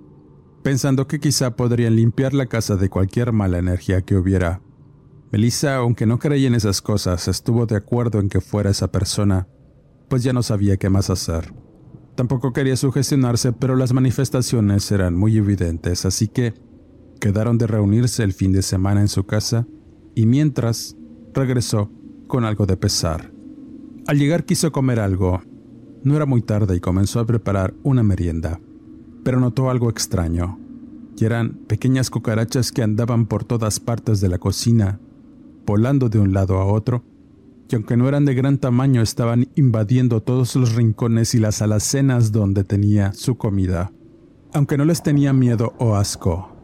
pensando 0.64 1.08
que 1.08 1.20
quizá 1.20 1.58
podrían 1.58 1.98
limpiar 1.98 2.34
la 2.34 2.46
casa 2.46 2.78
de 2.78 2.90
cualquier 2.90 3.34
mala 3.34 3.58
energía 3.58 4.02
que 4.04 4.16
hubiera. 4.16 4.62
Melissa, 5.32 5.76
aunque 5.78 6.06
no 6.06 6.20
creía 6.20 6.48
en 6.48 6.56
esas 6.56 6.82
cosas, 6.82 7.28
estuvo 7.28 7.66
de 7.66 7.76
acuerdo 7.76 8.20
en 8.20 8.30
que 8.30 8.42
fuera 8.42 8.70
esa 8.70 8.92
persona, 8.92 9.48
pues 10.08 10.24
ya 10.24 10.34
no 10.34 10.44
sabía 10.44 10.78
qué 10.78 10.90
más 10.90 11.10
hacer. 11.10 11.54
Tampoco 12.16 12.54
quería 12.54 12.76
sugestionarse, 12.76 13.52
pero 13.54 13.76
las 13.76 13.94
manifestaciones 13.94 14.92
eran 14.92 15.16
muy 15.16 15.38
evidentes, 15.38 16.06
así 16.06 16.28
que 16.28 16.54
quedaron 17.20 17.58
de 17.58 17.68
reunirse 17.68 18.24
el 18.24 18.34
fin 18.34 18.54
de 18.54 18.62
semana 18.62 19.02
en 19.02 19.08
su 19.08 19.26
casa 19.26 19.68
y 20.16 20.26
mientras 20.26 20.96
regresó 21.34 21.92
con 22.28 22.46
algo 22.46 22.66
de 22.66 22.78
pesar. 22.78 23.32
Al 24.08 24.18
llegar 24.18 24.46
quiso 24.46 24.72
comer 24.72 25.00
algo. 25.00 25.42
No 26.04 26.16
era 26.16 26.26
muy 26.26 26.42
tarde 26.42 26.76
y 26.76 26.80
comenzó 26.80 27.20
a 27.20 27.26
preparar 27.26 27.74
una 27.84 28.02
merienda 28.02 28.60
pero 29.28 29.42
notó 29.42 29.70
algo 29.70 29.90
extraño, 29.90 30.58
y 31.18 31.26
eran 31.26 31.56
pequeñas 31.68 32.10
cucarachas 32.10 32.72
que 32.72 32.82
andaban 32.82 33.26
por 33.26 33.44
todas 33.44 33.82
partes 33.82 34.22
de 34.22 34.30
la 34.30 34.38
cocina, 34.38 35.02
volando 35.68 36.10
de 36.10 36.18
un 36.18 36.34
lado 36.34 36.58
a 36.58 36.66
otro, 36.66 37.04
y 37.70 37.76
aunque 37.76 37.98
no 37.98 38.08
eran 38.08 38.26
de 38.26 38.34
gran 38.34 38.58
tamaño 38.58 39.02
estaban 39.02 39.50
invadiendo 39.56 40.24
todos 40.24 40.56
los 40.56 40.74
rincones 40.74 41.36
y 41.36 41.40
las 41.40 41.62
alacenas 41.62 42.32
donde 42.32 42.64
tenía 42.64 43.14
su 43.14 43.38
comida. 43.38 43.92
Aunque 44.54 44.78
no 44.78 44.86
les 44.86 45.04
tenía 45.04 45.34
miedo 45.34 45.74
o 45.78 45.96
asco, 45.96 46.56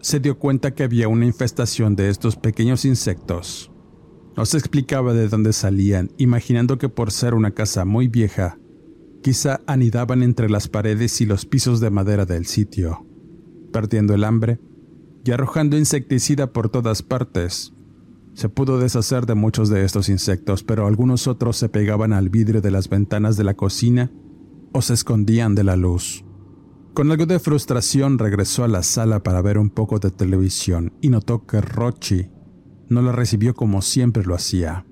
se 0.00 0.18
dio 0.18 0.38
cuenta 0.38 0.74
que 0.74 0.82
había 0.82 1.08
una 1.08 1.26
infestación 1.26 1.94
de 1.94 2.10
estos 2.10 2.36
pequeños 2.36 2.84
insectos. 2.84 3.70
No 4.36 4.44
se 4.44 4.58
explicaba 4.58 5.14
de 5.14 5.28
dónde 5.28 5.52
salían, 5.52 6.10
imaginando 6.18 6.76
que 6.76 6.88
por 6.88 7.12
ser 7.12 7.34
una 7.34 7.52
casa 7.52 7.84
muy 7.84 8.08
vieja, 8.08 8.58
Quizá 9.22 9.60
anidaban 9.66 10.22
entre 10.22 10.48
las 10.48 10.68
paredes 10.68 11.20
y 11.20 11.26
los 11.26 11.44
pisos 11.44 11.78
de 11.80 11.90
madera 11.90 12.24
del 12.24 12.46
sitio, 12.46 13.06
perdiendo 13.70 14.14
el 14.14 14.24
hambre 14.24 14.58
y 15.24 15.30
arrojando 15.30 15.76
insecticida 15.76 16.54
por 16.54 16.70
todas 16.70 17.02
partes. 17.02 17.74
Se 18.34 18.48
pudo 18.48 18.78
deshacer 18.78 19.26
de 19.26 19.34
muchos 19.34 19.68
de 19.68 19.84
estos 19.84 20.08
insectos, 20.08 20.62
pero 20.62 20.86
algunos 20.86 21.26
otros 21.26 21.56
se 21.56 21.68
pegaban 21.68 22.12
al 22.12 22.28
vidrio 22.28 22.60
de 22.60 22.70
las 22.70 22.88
ventanas 22.88 23.36
de 23.36 23.44
la 23.44 23.54
cocina 23.54 24.10
o 24.72 24.82
se 24.82 24.94
escondían 24.94 25.54
de 25.54 25.64
la 25.64 25.76
luz. 25.76 26.24
Con 26.94 27.10
algo 27.10 27.26
de 27.26 27.38
frustración 27.38 28.18
regresó 28.18 28.64
a 28.64 28.68
la 28.68 28.82
sala 28.82 29.22
para 29.22 29.42
ver 29.42 29.58
un 29.58 29.70
poco 29.70 29.98
de 29.98 30.10
televisión 30.10 30.92
y 31.00 31.08
notó 31.08 31.46
que 31.46 31.60
Rochi 31.60 32.30
no 32.88 33.02
la 33.02 33.12
recibió 33.12 33.54
como 33.54 33.80
siempre 33.80 34.24
lo 34.24 34.34
hacía. 34.34 34.86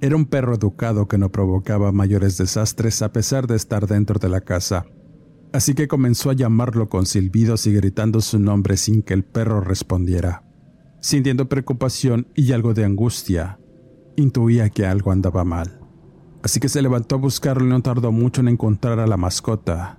Era 0.00 0.16
un 0.16 0.26
perro 0.26 0.54
educado 0.54 1.06
que 1.06 1.18
no 1.18 1.30
provocaba 1.30 1.92
mayores 1.92 2.38
desastres 2.38 3.02
a 3.02 3.12
pesar 3.12 3.46
de 3.46 3.56
estar 3.56 3.86
dentro 3.86 4.18
de 4.18 4.28
la 4.28 4.40
casa, 4.40 4.86
así 5.52 5.74
que 5.74 5.86
comenzó 5.88 6.30
a 6.30 6.34
llamarlo 6.34 6.88
con 6.88 7.06
silbidos 7.06 7.66
y 7.66 7.74
gritando 7.74 8.20
su 8.20 8.38
nombre 8.38 8.76
sin 8.76 9.02
que 9.02 9.14
el 9.14 9.24
perro 9.24 9.60
respondiera. 9.60 10.42
Sintiendo 11.04 11.50
preocupación 11.50 12.28
y 12.34 12.52
algo 12.52 12.72
de 12.72 12.82
angustia, 12.82 13.58
intuía 14.16 14.70
que 14.70 14.86
algo 14.86 15.12
andaba 15.12 15.44
mal. 15.44 15.78
Así 16.42 16.60
que 16.60 16.70
se 16.70 16.80
levantó 16.80 17.16
a 17.16 17.18
buscarlo 17.18 17.66
y 17.66 17.68
no 17.68 17.82
tardó 17.82 18.10
mucho 18.10 18.40
en 18.40 18.48
encontrar 18.48 18.98
a 18.98 19.06
la 19.06 19.18
mascota. 19.18 19.98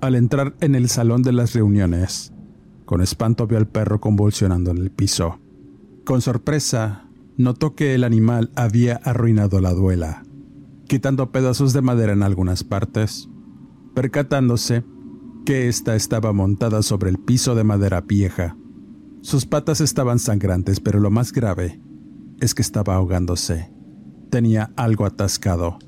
Al 0.00 0.16
entrar 0.16 0.56
en 0.60 0.74
el 0.74 0.88
salón 0.88 1.22
de 1.22 1.30
las 1.30 1.54
reuniones, 1.54 2.32
con 2.86 3.00
espanto 3.00 3.46
vio 3.46 3.56
al 3.56 3.68
perro 3.68 4.00
convulsionando 4.00 4.72
en 4.72 4.78
el 4.78 4.90
piso. 4.90 5.38
Con 6.04 6.20
sorpresa, 6.22 7.08
notó 7.36 7.76
que 7.76 7.94
el 7.94 8.02
animal 8.02 8.50
había 8.56 8.96
arruinado 8.96 9.60
la 9.60 9.72
duela, 9.72 10.24
quitando 10.88 11.30
pedazos 11.30 11.72
de 11.72 11.82
madera 11.82 12.14
en 12.14 12.24
algunas 12.24 12.64
partes, 12.64 13.28
percatándose 13.94 14.82
que 15.46 15.68
ésta 15.68 15.94
estaba 15.94 16.32
montada 16.32 16.82
sobre 16.82 17.10
el 17.10 17.18
piso 17.18 17.54
de 17.54 17.62
madera 17.62 18.00
vieja. 18.00 18.56
Sus 19.22 19.46
patas 19.46 19.80
estaban 19.80 20.18
sangrantes, 20.18 20.80
pero 20.80 21.00
lo 21.00 21.10
más 21.10 21.32
grave 21.32 21.80
es 22.40 22.54
que 22.54 22.60
estaba 22.60 22.96
ahogándose. 22.96 23.70
Tenía 24.30 24.70
algo 24.76 25.06
atascado. 25.06 25.78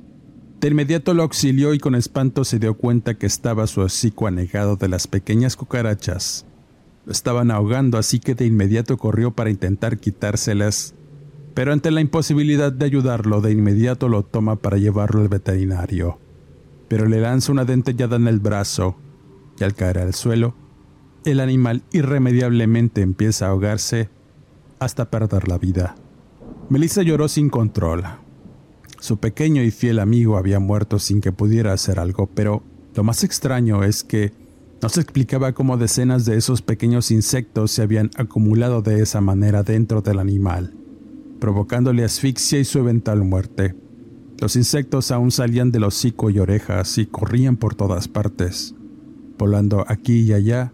De 0.61 0.69
inmediato 0.69 1.13
lo 1.13 1.25
auxilió 1.25 1.75
y 1.75 1.79
con 1.79 1.95
espanto 1.95 2.45
se 2.45 2.59
dio 2.59 2.75
cuenta 2.79 3.15
que 3.15 3.27
estaba 3.27 3.67
su 3.67 3.83
hocico 3.83 4.27
anegado 4.27 4.77
de 4.77 4.89
las 4.89 5.07
pequeñas 5.07 5.57
cucarachas. 5.57 6.47
Lo 7.05 7.13
estaban 7.13 7.51
ahogando, 7.51 7.99
así 7.99 8.19
que 8.19 8.35
de 8.35 8.47
inmediato 8.47 8.97
corrió 8.97 9.33
para 9.33 9.51
intentar 9.51 9.99
quitárselas 9.99 10.95
pero 11.55 11.73
ante 11.73 11.93
la 11.93 12.01
imposibilidad 12.01 12.73
de 12.73 12.85
ayudarlo 12.85 13.41
de 13.41 13.53
inmediato 13.53 14.09
lo 14.09 14.25
toma 14.25 14.57
para 14.57 14.77
llevarlo 14.77 15.23
al 15.23 15.29
veterinario. 15.29 16.19
Pero 16.89 17.07
le 17.07 17.21
lanza 17.21 17.53
una 17.53 17.65
dentellada 17.65 18.17
en 18.17 18.27
el 18.27 18.41
brazo 18.41 18.97
y 19.59 19.65
al 19.65 19.75
caer 19.75 19.99
al 19.99 20.15
suelo, 20.15 20.57
el 21.25 21.41
animal 21.41 21.83
irremediablemente 21.93 23.03
empieza 23.03 23.47
a 23.47 23.51
ahogarse 23.51 24.09
hasta 24.79 25.11
perder 25.11 25.49
la 25.49 25.59
vida. 25.59 25.97
Melissa 26.69 27.03
lloró 27.03 27.29
sin 27.29 27.51
control. 27.51 28.05
Su 29.01 29.19
pequeño 29.19 29.63
y 29.63 29.71
fiel 29.71 29.99
amigo 29.99 30.37
había 30.37 30.61
muerto 30.61 30.99
sin 30.99 31.21
que 31.21 31.33
pudiera 31.33 31.73
hacer 31.73 31.99
algo, 31.99 32.27
pero 32.27 32.63
lo 32.95 33.05
más 33.05 33.25
extraño 33.25 33.85
es 33.85 34.05
que 34.05 34.33
no 34.83 34.89
se 34.89 35.01
explicaba 35.01 35.53
cómo 35.53 35.77
decenas 35.77 36.25
de 36.25 36.37
esos 36.37 36.63
pequeños 36.63 37.11
insectos 37.11 37.71
se 37.71 37.83
habían 37.83 38.11
acumulado 38.17 38.83
de 38.83 39.03
esa 39.03 39.21
manera 39.21 39.63
dentro 39.63 40.03
del 40.03 40.19
animal 40.19 40.75
provocándole 41.45 42.05
asfixia 42.05 42.59
y 42.59 42.65
su 42.65 42.79
eventual 42.79 43.23
muerte. 43.23 43.75
Los 44.39 44.57
insectos 44.57 45.11
aún 45.11 45.31
salían 45.31 45.71
del 45.73 45.85
hocico 45.85 46.31
y 46.31 46.39
orejas 46.39 46.97
y 46.97 47.05
corrían 47.05 47.59
por 47.59 47.75
todas 47.75 48.09
partes, 48.09 48.75
volando 49.39 49.85
aquí 49.87 50.21
y 50.21 50.33
allá, 50.33 50.73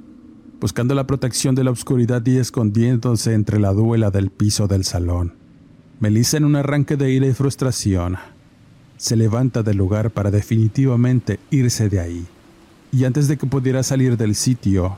buscando 0.60 0.94
la 0.94 1.06
protección 1.06 1.54
de 1.54 1.64
la 1.64 1.70
oscuridad 1.70 2.24
y 2.26 2.36
escondiéndose 2.36 3.32
entre 3.32 3.58
la 3.58 3.72
duela 3.72 4.10
del 4.10 4.30
piso 4.30 4.68
del 4.68 4.84
salón. 4.84 5.34
Melissa, 6.00 6.36
en 6.36 6.44
un 6.44 6.56
arranque 6.56 6.96
de 6.96 7.10
ira 7.10 7.26
y 7.26 7.32
frustración, 7.32 8.16
se 8.96 9.16
levanta 9.16 9.62
del 9.62 9.78
lugar 9.78 10.10
para 10.10 10.30
definitivamente 10.30 11.40
irse 11.50 11.88
de 11.88 12.00
ahí. 12.00 12.26
Y 12.92 13.04
antes 13.04 13.28
de 13.28 13.38
que 13.38 13.46
pudiera 13.46 13.82
salir 13.82 14.16
del 14.16 14.34
sitio, 14.34 14.96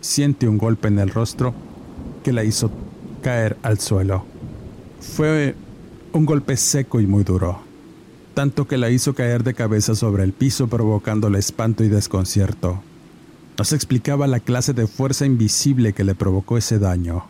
siente 0.00 0.48
un 0.48 0.58
golpe 0.58 0.88
en 0.88 0.98
el 0.98 1.08
rostro 1.08 1.54
que 2.22 2.32
la 2.32 2.44
hizo 2.44 2.70
caer 3.22 3.56
al 3.62 3.78
suelo. 3.78 4.24
Fue 5.00 5.54
un 6.12 6.26
golpe 6.26 6.56
seco 6.56 7.00
y 7.00 7.06
muy 7.06 7.24
duro, 7.24 7.60
tanto 8.34 8.66
que 8.66 8.76
la 8.76 8.90
hizo 8.90 9.14
caer 9.14 9.44
de 9.44 9.54
cabeza 9.54 9.94
sobre 9.94 10.24
el 10.24 10.32
piso 10.32 10.68
provocándole 10.68 11.38
espanto 11.38 11.84
y 11.84 11.88
desconcierto. 11.88 12.82
No 13.60 13.64
se 13.64 13.76
explicaba 13.76 14.26
la 14.26 14.40
clase 14.40 14.72
de 14.72 14.86
fuerza 14.86 15.26
invisible 15.26 15.92
que 15.92 16.02
le 16.02 16.14
provocó 16.14 16.56
ese 16.56 16.78
daño, 16.78 17.26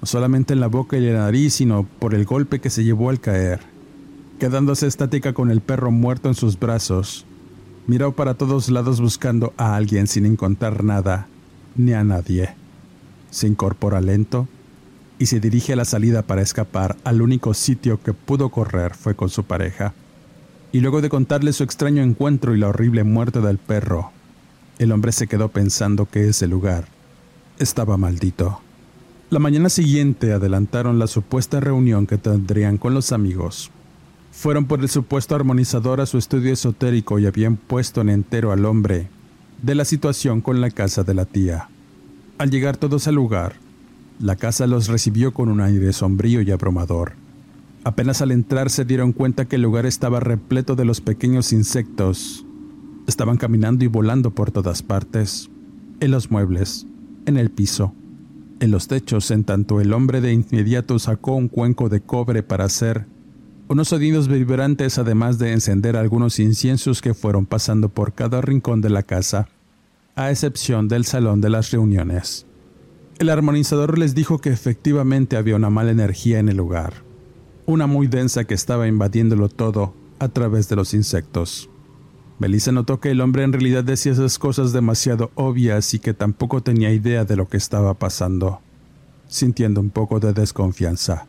no 0.00 0.06
solamente 0.08 0.54
en 0.54 0.58
la 0.58 0.66
boca 0.66 0.96
y 0.96 1.00
la 1.02 1.20
nariz, 1.20 1.54
sino 1.54 1.84
por 1.84 2.14
el 2.14 2.24
golpe 2.24 2.58
que 2.58 2.68
se 2.68 2.82
llevó 2.82 3.10
al 3.10 3.20
caer. 3.20 3.60
Quedándose 4.40 4.88
estática 4.88 5.34
con 5.34 5.52
el 5.52 5.60
perro 5.60 5.92
muerto 5.92 6.28
en 6.28 6.34
sus 6.34 6.58
brazos, 6.58 7.26
miró 7.86 8.10
para 8.10 8.34
todos 8.34 8.68
lados 8.70 9.00
buscando 9.00 9.54
a 9.56 9.76
alguien 9.76 10.08
sin 10.08 10.26
encontrar 10.26 10.82
nada, 10.82 11.28
ni 11.76 11.92
a 11.92 12.02
nadie. 12.02 12.56
Se 13.30 13.46
incorpora 13.46 14.00
lento 14.00 14.48
y 15.20 15.26
se 15.26 15.38
dirige 15.38 15.74
a 15.74 15.76
la 15.76 15.84
salida 15.84 16.22
para 16.22 16.42
escapar 16.42 16.96
al 17.04 17.22
único 17.22 17.54
sitio 17.54 18.02
que 18.02 18.14
pudo 18.14 18.48
correr 18.48 18.96
fue 18.96 19.14
con 19.14 19.28
su 19.28 19.44
pareja. 19.44 19.94
Y 20.72 20.80
luego 20.80 21.02
de 21.02 21.08
contarle 21.08 21.52
su 21.52 21.62
extraño 21.62 22.02
encuentro 22.02 22.52
y 22.52 22.58
la 22.58 22.66
horrible 22.66 23.04
muerte 23.04 23.40
del 23.40 23.58
perro, 23.58 24.10
el 24.78 24.92
hombre 24.92 25.12
se 25.12 25.26
quedó 25.26 25.48
pensando 25.48 26.06
que 26.06 26.28
ese 26.28 26.46
lugar 26.46 26.88
estaba 27.58 27.96
maldito. 27.96 28.60
La 29.30 29.38
mañana 29.38 29.68
siguiente 29.68 30.32
adelantaron 30.32 30.98
la 30.98 31.06
supuesta 31.06 31.58
reunión 31.60 32.06
que 32.06 32.18
tendrían 32.18 32.78
con 32.78 32.94
los 32.94 33.12
amigos. 33.12 33.70
Fueron 34.30 34.66
por 34.66 34.80
el 34.80 34.88
supuesto 34.88 35.34
armonizador 35.34 36.00
a 36.00 36.06
su 36.06 36.18
estudio 36.18 36.52
esotérico 36.52 37.18
y 37.18 37.26
habían 37.26 37.56
puesto 37.56 38.02
en 38.02 38.10
entero 38.10 38.52
al 38.52 38.64
hombre 38.64 39.08
de 39.62 39.74
la 39.74 39.84
situación 39.84 40.40
con 40.40 40.60
la 40.60 40.70
casa 40.70 41.02
de 41.02 41.14
la 41.14 41.24
tía. 41.24 41.68
Al 42.38 42.50
llegar 42.50 42.76
todos 42.76 43.08
al 43.08 43.14
lugar, 43.14 43.54
la 44.20 44.36
casa 44.36 44.66
los 44.66 44.88
recibió 44.88 45.32
con 45.32 45.48
un 45.48 45.60
aire 45.60 45.92
sombrío 45.92 46.42
y 46.42 46.50
abrumador. 46.50 47.14
Apenas 47.82 48.20
al 48.20 48.30
entrar 48.30 48.70
se 48.70 48.84
dieron 48.84 49.12
cuenta 49.12 49.46
que 49.46 49.56
el 49.56 49.62
lugar 49.62 49.86
estaba 49.86 50.20
repleto 50.20 50.76
de 50.76 50.84
los 50.84 51.00
pequeños 51.00 51.52
insectos. 51.52 52.44
Estaban 53.06 53.36
caminando 53.36 53.84
y 53.84 53.88
volando 53.88 54.32
por 54.32 54.50
todas 54.50 54.82
partes, 54.82 55.50
en 56.00 56.10
los 56.10 56.30
muebles, 56.30 56.86
en 57.26 57.36
el 57.36 57.50
piso, 57.50 57.94
en 58.60 58.70
los 58.70 58.88
techos, 58.88 59.30
en 59.30 59.44
tanto 59.44 59.80
el 59.80 59.92
hombre 59.92 60.20
de 60.20 60.32
inmediato 60.32 60.98
sacó 60.98 61.34
un 61.34 61.48
cuenco 61.48 61.88
de 61.88 62.00
cobre 62.00 62.42
para 62.42 62.64
hacer 62.64 63.06
unos 63.68 63.88
sonidos 63.88 64.28
vibrantes 64.28 64.96
además 64.96 65.38
de 65.38 65.52
encender 65.52 65.96
algunos 65.96 66.38
inciensos 66.38 67.02
que 67.02 67.14
fueron 67.14 67.46
pasando 67.46 67.88
por 67.88 68.12
cada 68.12 68.40
rincón 68.40 68.80
de 68.80 68.90
la 68.90 69.02
casa, 69.02 69.48
a 70.14 70.30
excepción 70.30 70.86
del 70.86 71.04
salón 71.04 71.40
de 71.40 71.50
las 71.50 71.72
reuniones. 71.72 72.46
El 73.18 73.28
armonizador 73.28 73.98
les 73.98 74.14
dijo 74.14 74.38
que 74.38 74.50
efectivamente 74.50 75.36
había 75.36 75.56
una 75.56 75.70
mala 75.70 75.90
energía 75.90 76.38
en 76.38 76.48
el 76.48 76.56
lugar, 76.56 77.02
una 77.66 77.86
muy 77.86 78.06
densa 78.06 78.44
que 78.44 78.54
estaba 78.54 78.86
invadiéndolo 78.86 79.48
todo 79.48 79.94
a 80.20 80.28
través 80.28 80.68
de 80.68 80.76
los 80.76 80.94
insectos. 80.94 81.68
Melissa 82.38 82.72
notó 82.72 83.00
que 83.00 83.10
el 83.10 83.20
hombre 83.20 83.44
en 83.44 83.52
realidad 83.52 83.84
decía 83.84 84.12
esas 84.12 84.38
cosas 84.38 84.72
demasiado 84.72 85.30
obvias 85.34 85.94
y 85.94 85.98
que 85.98 86.14
tampoco 86.14 86.62
tenía 86.62 86.92
idea 86.92 87.24
de 87.24 87.36
lo 87.36 87.48
que 87.48 87.56
estaba 87.56 87.94
pasando, 87.94 88.60
sintiendo 89.28 89.80
un 89.80 89.90
poco 89.90 90.20
de 90.20 90.32
desconfianza 90.32 91.26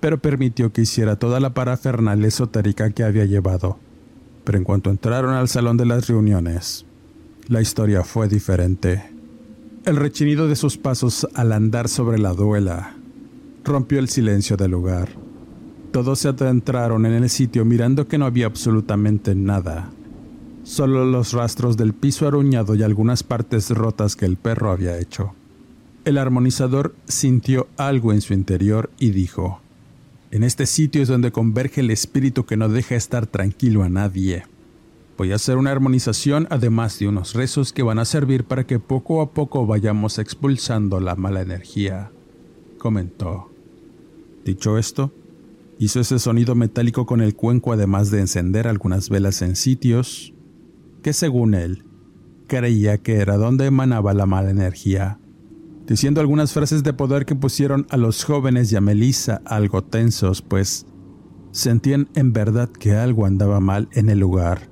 pero 0.00 0.18
permitió 0.18 0.72
que 0.72 0.82
hiciera 0.82 1.16
toda 1.16 1.40
la 1.40 1.54
parafernalia 1.54 2.28
esotérica 2.28 2.90
que 2.90 3.04
había 3.04 3.24
llevado. 3.24 3.78
Pero 4.44 4.58
en 4.58 4.64
cuanto 4.64 4.90
entraron 4.90 5.34
al 5.34 5.48
salón 5.48 5.76
de 5.76 5.86
las 5.86 6.08
reuniones, 6.08 6.86
la 7.48 7.60
historia 7.60 8.04
fue 8.04 8.28
diferente. 8.28 9.10
El 9.84 9.96
rechinido 9.96 10.48
de 10.48 10.56
sus 10.56 10.76
pasos 10.76 11.26
al 11.34 11.52
andar 11.52 11.88
sobre 11.88 12.18
la 12.18 12.32
duela 12.32 12.94
rompió 13.64 13.98
el 13.98 14.08
silencio 14.08 14.56
del 14.56 14.70
lugar. 14.70 15.08
Todos 15.92 16.20
se 16.20 16.28
adentraron 16.28 17.06
en 17.06 17.14
el 17.14 17.30
sitio 17.30 17.64
mirando 17.64 18.06
que 18.06 18.18
no 18.18 18.26
había 18.26 18.46
absolutamente 18.46 19.34
nada, 19.34 19.90
solo 20.68 21.06
los 21.06 21.32
rastros 21.32 21.78
del 21.78 21.94
piso 21.94 22.28
aruñado 22.28 22.74
y 22.74 22.82
algunas 22.82 23.22
partes 23.22 23.70
rotas 23.70 24.16
que 24.16 24.26
el 24.26 24.36
perro 24.36 24.70
había 24.70 24.98
hecho. 24.98 25.32
El 26.04 26.18
armonizador 26.18 26.94
sintió 27.06 27.68
algo 27.78 28.12
en 28.12 28.20
su 28.20 28.34
interior 28.34 28.90
y 28.98 29.10
dijo, 29.10 29.62
en 30.30 30.44
este 30.44 30.66
sitio 30.66 31.00
es 31.00 31.08
donde 31.08 31.32
converge 31.32 31.80
el 31.80 31.90
espíritu 31.90 32.44
que 32.44 32.58
no 32.58 32.68
deja 32.68 32.96
estar 32.96 33.26
tranquilo 33.26 33.82
a 33.82 33.88
nadie. 33.88 34.44
Voy 35.16 35.32
a 35.32 35.36
hacer 35.36 35.56
una 35.56 35.70
armonización 35.70 36.46
además 36.50 36.98
de 36.98 37.08
unos 37.08 37.32
rezos 37.32 37.72
que 37.72 37.82
van 37.82 37.98
a 37.98 38.04
servir 38.04 38.44
para 38.44 38.66
que 38.66 38.78
poco 38.78 39.22
a 39.22 39.30
poco 39.30 39.66
vayamos 39.66 40.18
expulsando 40.18 41.00
la 41.00 41.16
mala 41.16 41.40
energía, 41.40 42.10
comentó. 42.76 43.50
Dicho 44.44 44.76
esto, 44.76 45.14
hizo 45.78 46.00
ese 46.00 46.18
sonido 46.18 46.54
metálico 46.54 47.06
con 47.06 47.22
el 47.22 47.34
cuenco 47.34 47.72
además 47.72 48.10
de 48.10 48.20
encender 48.20 48.68
algunas 48.68 49.08
velas 49.08 49.40
en 49.40 49.56
sitios 49.56 50.34
que 51.08 51.14
según 51.14 51.54
él 51.54 51.84
creía 52.48 52.98
que 52.98 53.16
era 53.16 53.38
donde 53.38 53.64
emanaba 53.64 54.12
la 54.12 54.26
mala 54.26 54.50
energía 54.50 55.18
diciendo 55.86 56.20
algunas 56.20 56.52
frases 56.52 56.82
de 56.82 56.92
poder 56.92 57.24
que 57.24 57.34
pusieron 57.34 57.86
a 57.88 57.96
los 57.96 58.24
jóvenes 58.24 58.70
y 58.70 58.76
a 58.76 58.82
Melissa 58.82 59.40
algo 59.46 59.82
tensos, 59.82 60.42
pues 60.42 60.84
sentían 61.50 62.10
en 62.14 62.34
verdad 62.34 62.68
que 62.68 62.92
algo 62.94 63.24
andaba 63.24 63.58
mal 63.58 63.88
en 63.92 64.10
el 64.10 64.18
lugar. 64.18 64.68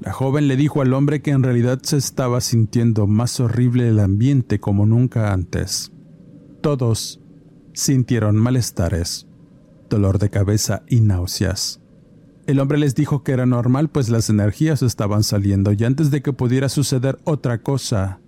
La 0.00 0.12
joven 0.12 0.48
le 0.48 0.56
dijo 0.56 0.82
al 0.82 0.92
hombre 0.92 1.22
que 1.22 1.30
en 1.30 1.44
realidad 1.44 1.78
se 1.84 1.98
estaba 1.98 2.40
sintiendo 2.40 3.06
más 3.06 3.38
horrible 3.38 3.88
el 3.88 4.00
ambiente 4.00 4.58
como 4.58 4.86
nunca 4.86 5.32
antes. 5.32 5.92
Todos 6.62 7.20
sintieron 7.74 8.34
malestares, 8.34 9.28
dolor 9.88 10.18
de 10.18 10.30
cabeza 10.30 10.82
y 10.88 11.00
náuseas. 11.00 11.79
El 12.50 12.58
hombre 12.58 12.78
les 12.78 12.96
dijo 12.96 13.22
que 13.22 13.30
era 13.30 13.46
normal 13.46 13.90
pues 13.90 14.08
las 14.08 14.28
energías 14.28 14.82
estaban 14.82 15.22
saliendo 15.22 15.70
y 15.70 15.84
antes 15.84 16.10
de 16.10 16.20
que 16.20 16.32
pudiera 16.32 16.68
suceder 16.68 17.20
otra 17.22 17.62
cosa, 17.62 18.18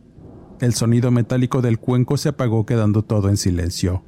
el 0.61 0.75
sonido 0.75 1.11
metálico 1.11 1.61
del 1.61 1.81
cuenco 1.81 2.17
se 2.17 2.29
apagó 2.29 2.65
quedando 2.65 3.03
todo 3.03 3.29
en 3.29 3.37
silencio. 3.37 4.05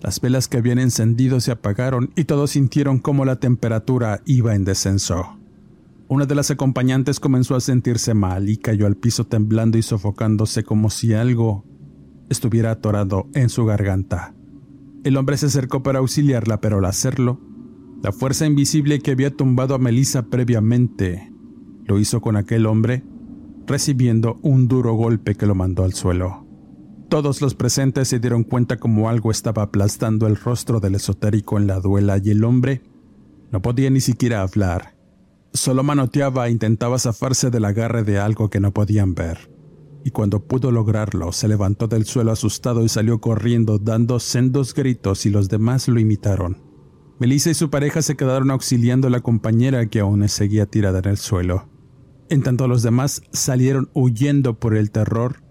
Las 0.00 0.20
velas 0.20 0.46
que 0.46 0.58
habían 0.58 0.78
encendido 0.78 1.40
se 1.40 1.50
apagaron 1.50 2.12
y 2.14 2.22
todos 2.22 2.52
sintieron 2.52 3.00
cómo 3.00 3.24
la 3.24 3.40
temperatura 3.40 4.22
iba 4.26 4.54
en 4.54 4.64
descenso. 4.64 5.40
Una 6.06 6.24
de 6.24 6.36
las 6.36 6.52
acompañantes 6.52 7.18
comenzó 7.18 7.56
a 7.56 7.60
sentirse 7.60 8.14
mal 8.14 8.48
y 8.48 8.58
cayó 8.58 8.86
al 8.86 8.94
piso 8.94 9.26
temblando 9.26 9.76
y 9.76 9.82
sofocándose 9.82 10.62
como 10.62 10.88
si 10.88 11.14
algo 11.14 11.64
estuviera 12.28 12.70
atorado 12.70 13.26
en 13.34 13.48
su 13.48 13.64
garganta. 13.64 14.36
El 15.02 15.16
hombre 15.16 15.36
se 15.36 15.46
acercó 15.46 15.82
para 15.82 15.98
auxiliarla, 15.98 16.60
pero 16.60 16.78
al 16.78 16.84
hacerlo, 16.84 17.40
la 18.02 18.10
fuerza 18.10 18.46
invisible 18.46 18.98
que 18.98 19.12
había 19.12 19.30
tumbado 19.30 19.76
a 19.76 19.78
Melissa 19.78 20.22
previamente 20.22 21.32
lo 21.84 22.00
hizo 22.00 22.20
con 22.20 22.36
aquel 22.36 22.66
hombre 22.66 23.04
recibiendo 23.66 24.40
un 24.42 24.66
duro 24.66 24.94
golpe 24.94 25.36
que 25.36 25.46
lo 25.46 25.54
mandó 25.54 25.84
al 25.84 25.94
suelo. 25.94 26.44
Todos 27.08 27.40
los 27.40 27.54
presentes 27.54 28.08
se 28.08 28.18
dieron 28.18 28.42
cuenta 28.42 28.78
como 28.78 29.08
algo 29.08 29.30
estaba 29.30 29.62
aplastando 29.62 30.26
el 30.26 30.34
rostro 30.34 30.80
del 30.80 30.96
esotérico 30.96 31.58
en 31.58 31.68
la 31.68 31.78
duela 31.78 32.18
y 32.22 32.30
el 32.30 32.42
hombre 32.42 32.82
no 33.52 33.62
podía 33.62 33.88
ni 33.88 34.00
siquiera 34.00 34.42
hablar. 34.42 34.96
Solo 35.52 35.84
manoteaba 35.84 36.48
e 36.48 36.50
intentaba 36.50 36.98
zafarse 36.98 37.50
del 37.50 37.66
agarre 37.66 38.02
de 38.02 38.18
algo 38.18 38.50
que 38.50 38.58
no 38.58 38.72
podían 38.72 39.14
ver. 39.14 39.52
Y 40.04 40.10
cuando 40.10 40.44
pudo 40.44 40.72
lograrlo, 40.72 41.30
se 41.30 41.46
levantó 41.46 41.86
del 41.86 42.06
suelo 42.06 42.32
asustado 42.32 42.82
y 42.82 42.88
salió 42.88 43.20
corriendo 43.20 43.78
dando 43.78 44.18
sendos 44.18 44.74
gritos 44.74 45.24
y 45.26 45.30
los 45.30 45.48
demás 45.48 45.86
lo 45.86 46.00
imitaron. 46.00 46.71
Melissa 47.22 47.50
y 47.50 47.54
su 47.54 47.70
pareja 47.70 48.02
se 48.02 48.16
quedaron 48.16 48.50
auxiliando 48.50 49.06
a 49.06 49.10
la 49.10 49.20
compañera 49.20 49.86
que 49.86 50.00
aún 50.00 50.28
seguía 50.28 50.66
tirada 50.66 50.98
en 50.98 51.04
el 51.06 51.16
suelo 51.18 51.72
en 52.32 52.42
tanto 52.42 52.66
los 52.66 52.82
demás 52.82 53.22
salieron 53.32 53.90
huyendo 53.92 54.58
por 54.58 54.74
el 54.74 54.90
terror 54.90 55.42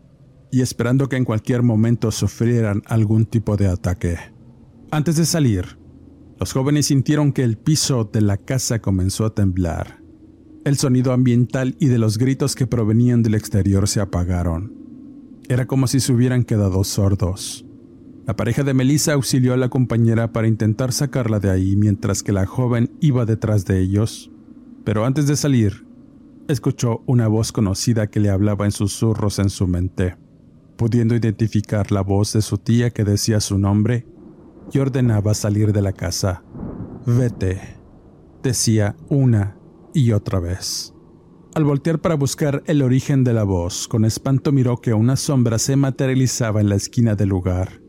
y 0.52 0.62
esperando 0.62 1.10
que 1.10 1.16
en 1.16 1.26
cualquier 1.26 1.62
momento 1.62 2.10
sufrieran 2.10 2.82
algún 2.88 3.28
tipo 3.28 3.56
de 3.56 3.68
ataque. 3.68 4.18
Antes 4.90 5.16
de 5.16 5.28
salir, 5.28 5.78
los 6.40 6.52
jóvenes 6.54 6.88
sintieron 6.88 7.34
que 7.34 7.44
el 7.44 7.60
piso 7.60 8.10
de 8.12 8.22
la 8.22 8.38
casa 8.38 8.82
comenzó 8.82 9.26
a 9.26 9.36
temblar. 9.36 10.02
El 10.66 10.76
sonido 10.76 11.14
ambiental 11.14 11.76
y 11.80 11.86
de 11.86 12.00
los 12.00 12.18
gritos 12.18 12.56
que 12.56 12.66
provenían 12.66 13.22
del 13.22 13.36
exterior 13.36 13.88
se 13.88 14.02
apagaron. 14.02 14.74
Era 15.50 15.68
como 15.68 15.86
si 15.86 16.00
se 16.00 16.12
hubieran 16.12 16.44
quedado 16.44 16.84
sordos. 16.84 17.64
La 18.32 18.38
pareja 18.38 18.64
de 18.64 18.74
Melissa 18.74 19.12
auxilió 19.12 19.54
a 19.54 19.58
la 19.58 19.68
compañera 19.68 20.32
para 20.32 20.48
intentar 20.48 20.94
sacarla 20.94 21.42
de 21.42 21.50
ahí 21.50 21.76
mientras 21.76 22.24
que 22.24 22.32
la 22.32 22.46
joven 22.46 22.90
iba 23.02 23.26
detrás 23.26 23.66
de 23.66 23.82
ellos. 23.82 24.32
Pero 24.86 25.04
antes 25.04 25.28
de 25.28 25.36
salir, 25.36 25.86
escuchó 26.48 27.04
una 27.08 27.28
voz 27.28 27.52
conocida 27.52 28.08
que 28.08 28.22
le 28.22 28.30
hablaba 28.30 28.64
en 28.64 28.72
susurros 28.72 29.38
en 29.40 29.50
su 29.50 29.68
mente, 29.68 30.16
pudiendo 30.78 31.14
identificar 31.14 31.92
la 31.92 32.00
voz 32.04 32.32
de 32.32 32.42
su 32.42 32.58
tía 32.58 32.92
que 32.92 33.04
decía 33.04 33.42
su 33.42 33.58
nombre 33.58 34.08
y 34.72 34.80
ordenaba 34.80 35.34
salir 35.34 35.74
de 35.74 35.82
la 35.82 35.92
casa. 35.92 36.42
Vete, 37.06 37.60
decía 38.42 38.96
una 39.10 39.58
y 39.94 40.14
otra 40.14 40.40
vez. 40.40 40.94
Al 41.54 41.66
voltear 41.66 42.00
para 42.00 42.16
buscar 42.16 42.64
el 42.66 42.82
origen 42.82 43.26
de 43.26 43.34
la 43.34 43.44
voz, 43.44 43.90
con 43.90 44.06
espanto 44.06 44.54
miró 44.54 44.78
que 44.78 44.94
una 44.94 45.18
sombra 45.18 45.60
se 45.60 45.76
materializaba 45.76 46.62
en 46.62 46.70
la 46.70 46.76
esquina 46.76 47.16
del 47.16 47.28
lugar. 47.28 47.82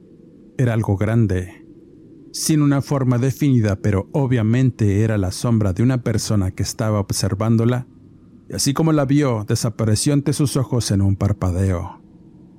Era 0.59 0.75
algo 0.75 0.97
grande, 0.97 1.67
sin 2.33 2.63
una 2.63 2.83
forma 2.83 3.19
definida, 3.19 3.77
pero 3.77 4.09
obviamente 4.13 5.03
era 5.03 5.19
la 5.19 5.33
sombra 5.33 5.73
de 5.73 5.83
una 5.83 6.03
persona 6.03 6.51
que 6.51 6.63
estaba 6.63 7.01
observándola 7.01 7.87
y 8.53 8.55
así 8.55 8.75
como 8.75 8.93
la 8.93 9.07
vio, 9.07 9.45
desapareció 9.49 10.13
ante 10.13 10.35
sus 10.35 10.57
ojos 10.59 10.91
en 10.91 11.01
un 11.01 11.17
parpadeo, 11.17 12.03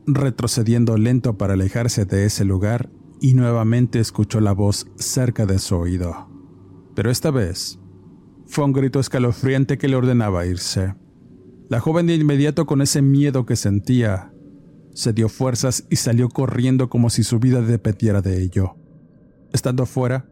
retrocediendo 0.08 0.97
lento 0.97 1.38
para 1.38 1.53
alejarse 1.53 2.06
de 2.06 2.25
ese 2.25 2.45
lugar 2.45 2.89
y 3.21 3.36
nuevamente 3.36 3.99
escuchó 3.99 4.41
la 4.41 4.53
voz 4.53 4.88
cerca 4.95 5.45
de 5.45 5.60
su 5.60 5.75
oído. 5.75 6.29
Pero 6.95 7.12
esta 7.12 7.29
vez 7.29 7.79
fue 8.47 8.65
un 8.65 8.73
grito 8.73 8.99
escalofriante 8.99 9.77
que 9.77 9.88
le 9.88 9.95
ordenaba 9.95 10.45
irse. 10.47 10.95
La 11.69 11.79
joven 11.79 12.08
de 12.08 12.15
inmediato 12.15 12.65
con 12.65 12.82
ese 12.82 13.01
miedo 13.01 13.45
que 13.45 13.56
sentía, 13.56 14.32
se 14.93 15.13
dio 15.13 15.29
fuerzas 15.29 15.86
y 15.89 15.97
salió 15.97 16.29
corriendo 16.29 16.89
como 16.89 17.10
si 17.10 17.23
su 17.23 17.39
vida 17.39 17.62
dependiera 17.62 18.21
de 18.21 18.41
ello. 18.41 18.75
Estando 19.51 19.84
afuera, 19.84 20.27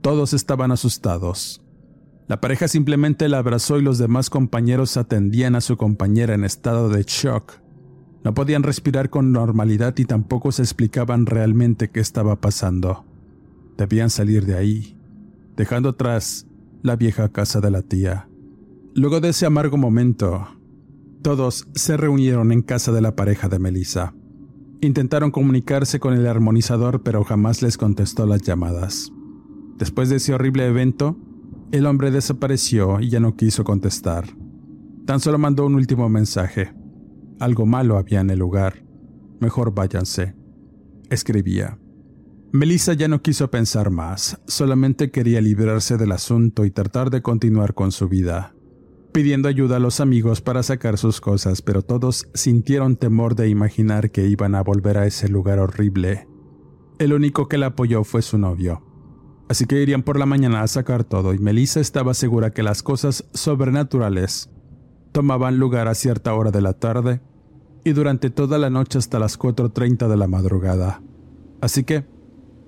todos 0.00 0.32
estaban 0.32 0.72
asustados. 0.72 1.60
La 2.28 2.40
pareja 2.40 2.68
simplemente 2.68 3.28
la 3.28 3.38
abrazó 3.38 3.78
y 3.78 3.82
los 3.82 3.98
demás 3.98 4.30
compañeros 4.30 4.96
atendían 4.96 5.54
a 5.56 5.60
su 5.60 5.76
compañera 5.76 6.34
en 6.34 6.44
estado 6.44 6.88
de 6.88 7.02
shock, 7.02 7.54
No 8.24 8.34
podían 8.34 8.64
respirar 8.64 9.10
con 9.10 9.32
normalidad 9.32 9.96
y 9.96 10.04
tampoco 10.04 10.50
se 10.50 10.62
explicaban 10.62 11.24
realmente 11.24 11.88
qué 11.88 12.00
estaba 12.00 12.40
pasando. 12.40 13.06
Debían 13.78 14.10
salir 14.10 14.44
de 14.44 14.56
ahí, 14.56 14.98
dejando 15.56 15.90
atrás 15.90 16.46
la 16.82 16.96
vieja 16.96 17.28
casa 17.30 17.60
de 17.60 17.70
la 17.70 17.82
tía. 17.82 18.28
Luego 18.94 19.20
de 19.20 19.28
ese 19.28 19.46
amargo 19.46 19.76
momento, 19.76 20.48
todos 21.22 21.68
se 21.74 21.96
reunieron 21.96 22.52
en 22.52 22.62
casa 22.62 22.92
de 22.92 23.00
la 23.00 23.16
pareja 23.16 23.48
de 23.48 23.58
Melissa. 23.58 24.14
Intentaron 24.80 25.30
comunicarse 25.30 25.98
con 25.98 26.14
el 26.14 26.26
armonizador, 26.26 27.02
pero 27.02 27.24
jamás 27.24 27.62
les 27.62 27.76
contestó 27.76 28.26
las 28.26 28.42
llamadas. 28.42 29.12
Después 29.76 30.08
de 30.08 30.16
ese 30.16 30.34
horrible 30.34 30.66
evento, 30.66 31.18
el 31.72 31.86
hombre 31.86 32.10
desapareció 32.10 33.00
y 33.00 33.08
ya 33.08 33.20
no 33.20 33.36
quiso 33.36 33.64
contestar. 33.64 34.24
Tan 35.06 35.20
solo 35.20 35.38
mandó 35.38 35.66
un 35.66 35.74
último 35.74 36.08
mensaje. 36.08 36.72
Algo 37.40 37.66
malo 37.66 37.98
había 37.98 38.20
en 38.20 38.30
el 38.30 38.38
lugar. 38.38 38.84
Mejor 39.40 39.74
váyanse. 39.74 40.34
Escribía. 41.10 41.78
Melissa 42.52 42.94
ya 42.94 43.08
no 43.08 43.20
quiso 43.20 43.50
pensar 43.50 43.90
más, 43.90 44.40
solamente 44.46 45.10
quería 45.10 45.40
librarse 45.42 45.98
del 45.98 46.12
asunto 46.12 46.64
y 46.64 46.70
tratar 46.70 47.10
de 47.10 47.20
continuar 47.20 47.74
con 47.74 47.92
su 47.92 48.08
vida, 48.08 48.54
pidiendo 49.12 49.48
ayuda 49.48 49.76
a 49.76 49.80
los 49.80 50.00
amigos 50.00 50.40
para 50.40 50.62
sacar 50.62 50.98
sus 50.98 51.20
cosas, 51.20 51.62
pero 51.62 51.82
todos 51.82 52.28
sintieron 52.34 52.96
temor 52.96 53.34
de 53.34 53.48
imaginar 53.48 54.10
que 54.10 54.26
iban 54.26 54.54
a 54.54 54.62
volver 54.62 54.98
a 54.98 55.06
ese 55.06 55.28
lugar 55.28 55.58
horrible. 55.58 56.28
El 56.98 57.12
único 57.12 57.48
que 57.48 57.58
la 57.58 57.66
apoyó 57.66 58.04
fue 58.04 58.22
su 58.22 58.38
novio. 58.38 58.82
Así 59.48 59.66
que 59.66 59.80
irían 59.80 60.02
por 60.02 60.18
la 60.18 60.26
mañana 60.26 60.62
a 60.62 60.68
sacar 60.68 61.04
todo 61.04 61.32
y 61.32 61.38
Melissa 61.38 61.80
estaba 61.80 62.12
segura 62.12 62.50
que 62.50 62.62
las 62.62 62.82
cosas 62.82 63.24
sobrenaturales 63.32 64.50
tomaban 65.12 65.58
lugar 65.58 65.88
a 65.88 65.94
cierta 65.94 66.34
hora 66.34 66.50
de 66.50 66.60
la 66.60 66.74
tarde 66.74 67.22
y 67.84 67.92
durante 67.92 68.28
toda 68.28 68.58
la 68.58 68.68
noche 68.68 68.98
hasta 68.98 69.18
las 69.18 69.38
4.30 69.38 70.08
de 70.08 70.16
la 70.16 70.26
madrugada. 70.26 71.02
Así 71.60 71.84
que, 71.84 72.04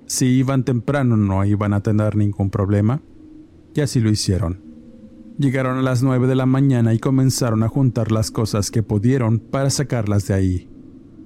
si 0.07 0.27
iban 0.27 0.65
temprano 0.65 1.17
no 1.17 1.45
iban 1.45 1.75
a 1.75 1.83
tener 1.83 2.17
ningún 2.17 2.51
problema, 2.51 3.03
y 3.75 3.83
así 3.83 4.01
lo 4.01 4.11
hicieron. 4.11 4.70
Llegaron 5.41 5.79
a 5.79 5.83
las 5.83 6.03
9 6.03 6.27
de 6.27 6.35
la 6.35 6.45
mañana 6.45 6.93
y 6.93 6.99
comenzaron 6.99 7.63
a 7.63 7.69
juntar 7.69 8.13
las 8.13 8.31
cosas 8.31 8.71
que 8.71 8.83
pudieron 8.83 9.39
para 9.39 9.71
sacarlas 9.71 10.27
de 10.27 10.35
ahí, 10.35 10.69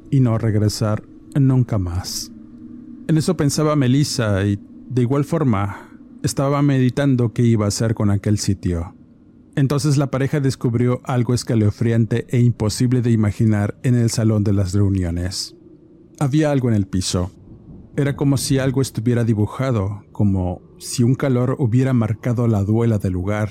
y 0.08 0.20
no 0.20 0.38
regresar 0.38 1.02
nunca 1.34 1.78
más. 1.78 2.30
En 3.08 3.18
eso 3.18 3.36
pensaba 3.36 3.74
Melissa 3.74 4.46
y, 4.46 4.60
de 4.88 5.02
igual 5.02 5.24
forma, 5.24 5.90
estaba 6.22 6.62
meditando 6.62 7.32
qué 7.32 7.42
iba 7.42 7.64
a 7.64 7.68
hacer 7.68 7.94
con 7.94 8.12
aquel 8.12 8.38
sitio. 8.38 8.94
Entonces 9.56 9.96
la 9.96 10.12
pareja 10.12 10.38
descubrió 10.38 11.00
algo 11.02 11.34
escalofriante 11.34 12.24
e 12.28 12.38
imposible 12.38 13.02
de 13.02 13.10
imaginar 13.10 13.76
en 13.82 13.96
el 13.96 14.10
salón 14.10 14.44
de 14.44 14.52
las 14.52 14.74
reuniones. 14.74 15.56
Había 16.20 16.52
algo 16.52 16.68
en 16.68 16.76
el 16.76 16.86
piso. 16.86 17.32
Era 17.96 18.14
como 18.14 18.36
si 18.36 18.60
algo 18.60 18.80
estuviera 18.80 19.24
dibujado, 19.24 20.04
como 20.12 20.62
si 20.78 21.02
un 21.02 21.16
calor 21.16 21.56
hubiera 21.58 21.92
marcado 21.92 22.46
la 22.46 22.62
duela 22.62 22.98
del 22.98 23.14
lugar, 23.14 23.50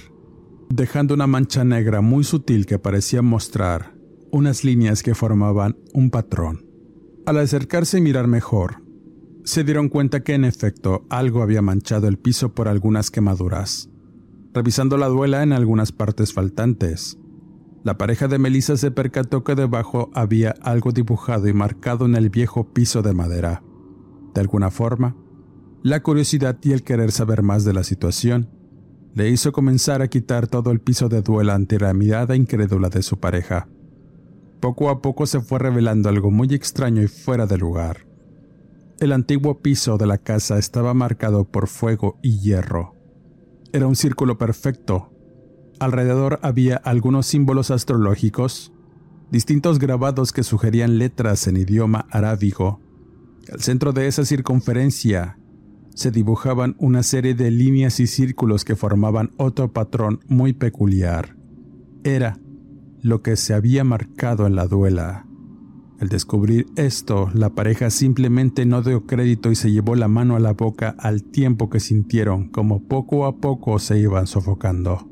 dejando 0.69 1.13
una 1.13 1.27
mancha 1.27 1.63
negra 1.63 2.01
muy 2.01 2.23
sutil 2.23 2.65
que 2.65 2.79
parecía 2.79 3.21
mostrar 3.21 3.95
unas 4.31 4.63
líneas 4.63 5.03
que 5.03 5.15
formaban 5.15 5.77
un 5.93 6.09
patrón. 6.09 6.65
Al 7.25 7.37
acercarse 7.37 7.99
y 7.99 8.01
mirar 8.01 8.27
mejor, 8.27 8.83
se 9.43 9.63
dieron 9.63 9.89
cuenta 9.89 10.23
que 10.23 10.33
en 10.33 10.45
efecto 10.45 11.05
algo 11.09 11.41
había 11.41 11.61
manchado 11.61 12.07
el 12.07 12.17
piso 12.17 12.53
por 12.53 12.67
algunas 12.67 13.11
quemaduras 13.11 13.89
revisando 14.53 14.97
la 14.97 15.07
duela 15.07 15.43
en 15.43 15.51
algunas 15.51 15.91
partes 15.91 16.33
faltantes. 16.33 17.17
La 17.83 17.97
pareja 17.97 18.27
de 18.27 18.39
Melissa 18.39 18.77
se 18.77 18.91
percató 18.91 19.43
que 19.43 19.55
debajo 19.55 20.09
había 20.13 20.51
algo 20.61 20.91
dibujado 20.91 21.47
y 21.47 21.53
marcado 21.53 22.05
en 22.05 22.15
el 22.15 22.29
viejo 22.29 22.71
piso 22.71 23.01
de 23.01 23.13
madera. 23.13 23.63
De 24.33 24.41
alguna 24.41 24.71
forma, 24.71 25.17
la 25.81 26.01
curiosidad 26.01 26.57
y 26.61 26.71
el 26.71 26.83
querer 26.83 27.11
saber 27.11 27.41
más 27.41 27.65
de 27.65 27.73
la 27.73 27.83
situación 27.83 28.49
le 29.13 29.29
hizo 29.29 29.51
comenzar 29.51 30.01
a 30.01 30.07
quitar 30.07 30.47
todo 30.47 30.71
el 30.71 30.79
piso 30.79 31.07
de 31.07 31.21
duela 31.21 31.53
ante 31.53 31.79
la 31.79 31.93
mirada 31.93 32.35
incrédula 32.35 32.89
de 32.89 33.03
su 33.03 33.19
pareja. 33.19 33.67
Poco 34.59 34.89
a 34.89 35.01
poco 35.01 35.27
se 35.27 35.39
fue 35.39 35.59
revelando 35.59 36.09
algo 36.09 36.31
muy 36.31 36.53
extraño 36.53 37.01
y 37.01 37.07
fuera 37.07 37.45
de 37.45 37.57
lugar. 37.57 38.07
El 38.99 39.11
antiguo 39.11 39.59
piso 39.61 39.97
de 39.97 40.07
la 40.07 40.17
casa 40.17 40.57
estaba 40.57 40.93
marcado 40.93 41.45
por 41.45 41.67
fuego 41.67 42.17
y 42.23 42.39
hierro. 42.39 42.95
Era 43.71 43.87
un 43.87 43.95
círculo 43.95 44.37
perfecto. 44.37 45.11
Alrededor 45.79 46.39
había 46.41 46.77
algunos 46.77 47.27
símbolos 47.27 47.71
astrológicos, 47.71 48.71
distintos 49.31 49.79
grabados 49.79 50.31
que 50.31 50.43
sugerían 50.43 50.97
letras 50.97 51.47
en 51.47 51.57
idioma 51.57 52.07
arábigo. 52.09 52.79
Al 53.51 53.61
centro 53.61 53.91
de 53.91 54.07
esa 54.07 54.25
circunferencia 54.25 55.37
se 55.95 56.11
dibujaban 56.11 56.75
una 56.79 57.03
serie 57.03 57.33
de 57.33 57.51
líneas 57.51 57.99
y 57.99 58.07
círculos 58.07 58.65
que 58.65 58.75
formaban 58.75 59.31
otro 59.37 59.71
patrón 59.71 60.19
muy 60.27 60.53
peculiar. 60.53 61.35
Era 62.03 62.37
lo 63.01 63.21
que 63.21 63.35
se 63.35 63.53
había 63.53 63.83
marcado 63.83 64.47
en 64.47 64.55
la 64.55 64.67
duela. 64.67 65.25
Al 65.99 66.09
descubrir 66.09 66.65
esto, 66.75 67.29
la 67.33 67.49
pareja 67.49 67.89
simplemente 67.89 68.65
no 68.65 68.81
dio 68.81 69.05
crédito 69.05 69.51
y 69.51 69.55
se 69.55 69.71
llevó 69.71 69.95
la 69.95 70.07
mano 70.07 70.35
a 70.35 70.39
la 70.39 70.53
boca 70.53 70.95
al 70.97 71.23
tiempo 71.23 71.69
que 71.69 71.79
sintieron 71.79 72.49
como 72.49 72.83
poco 72.83 73.25
a 73.25 73.37
poco 73.37 73.79
se 73.79 73.99
iban 73.99 74.27
sofocando. 74.27 75.09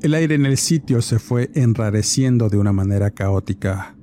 El 0.00 0.14
aire 0.14 0.36
en 0.36 0.46
el 0.46 0.56
sitio 0.56 1.02
se 1.02 1.18
fue 1.18 1.50
enrareciendo 1.54 2.48
de 2.48 2.56
una 2.56 2.72
manera 2.72 3.10
caótica, 3.10 3.96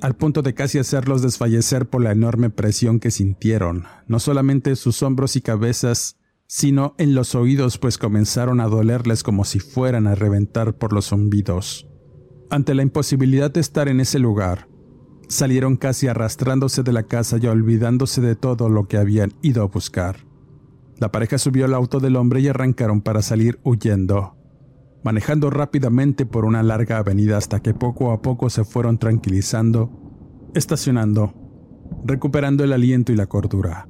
al 0.00 0.16
punto 0.16 0.42
de 0.42 0.54
casi 0.54 0.78
hacerlos 0.78 1.22
desfallecer 1.22 1.88
por 1.88 2.02
la 2.02 2.12
enorme 2.12 2.50
presión 2.50 3.00
que 3.00 3.10
sintieron, 3.10 3.84
no 4.06 4.18
solamente 4.18 4.70
en 4.70 4.76
sus 4.76 5.02
hombros 5.02 5.36
y 5.36 5.40
cabezas, 5.40 6.16
sino 6.46 6.94
en 6.98 7.14
los 7.14 7.34
oídos, 7.34 7.78
pues 7.78 7.98
comenzaron 7.98 8.60
a 8.60 8.66
dolerles 8.66 9.22
como 9.22 9.44
si 9.44 9.60
fueran 9.60 10.06
a 10.06 10.14
reventar 10.14 10.76
por 10.76 10.92
los 10.92 11.08
zumbidos. 11.08 11.86
Ante 12.50 12.74
la 12.74 12.82
imposibilidad 12.82 13.50
de 13.50 13.60
estar 13.60 13.88
en 13.88 14.00
ese 14.00 14.18
lugar, 14.18 14.70
Salieron 15.30 15.76
casi 15.76 16.08
arrastrándose 16.08 16.82
de 16.82 16.92
la 16.92 17.04
casa 17.04 17.38
y 17.40 17.46
olvidándose 17.46 18.20
de 18.20 18.34
todo 18.34 18.68
lo 18.68 18.88
que 18.88 18.96
habían 18.96 19.32
ido 19.42 19.62
a 19.62 19.66
buscar. 19.66 20.26
La 20.98 21.12
pareja 21.12 21.38
subió 21.38 21.66
al 21.66 21.74
auto 21.74 22.00
del 22.00 22.16
hombre 22.16 22.40
y 22.40 22.48
arrancaron 22.48 23.00
para 23.00 23.22
salir 23.22 23.60
huyendo, 23.62 24.36
manejando 25.02 25.50
rápidamente 25.50 26.26
por 26.26 26.44
una 26.44 26.62
larga 26.62 26.98
avenida 26.98 27.36
hasta 27.36 27.60
que 27.60 27.74
poco 27.74 28.12
a 28.12 28.22
poco 28.22 28.50
se 28.50 28.64
fueron 28.64 28.98
tranquilizando, 28.98 29.90
estacionando, 30.54 31.34
recuperando 32.04 32.64
el 32.64 32.72
aliento 32.72 33.12
y 33.12 33.16
la 33.16 33.26
cordura. 33.26 33.88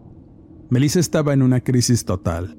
Melissa 0.69 1.01
estaba 1.01 1.33
en 1.33 1.43
una 1.43 1.61
crisis 1.61 2.05
total, 2.05 2.57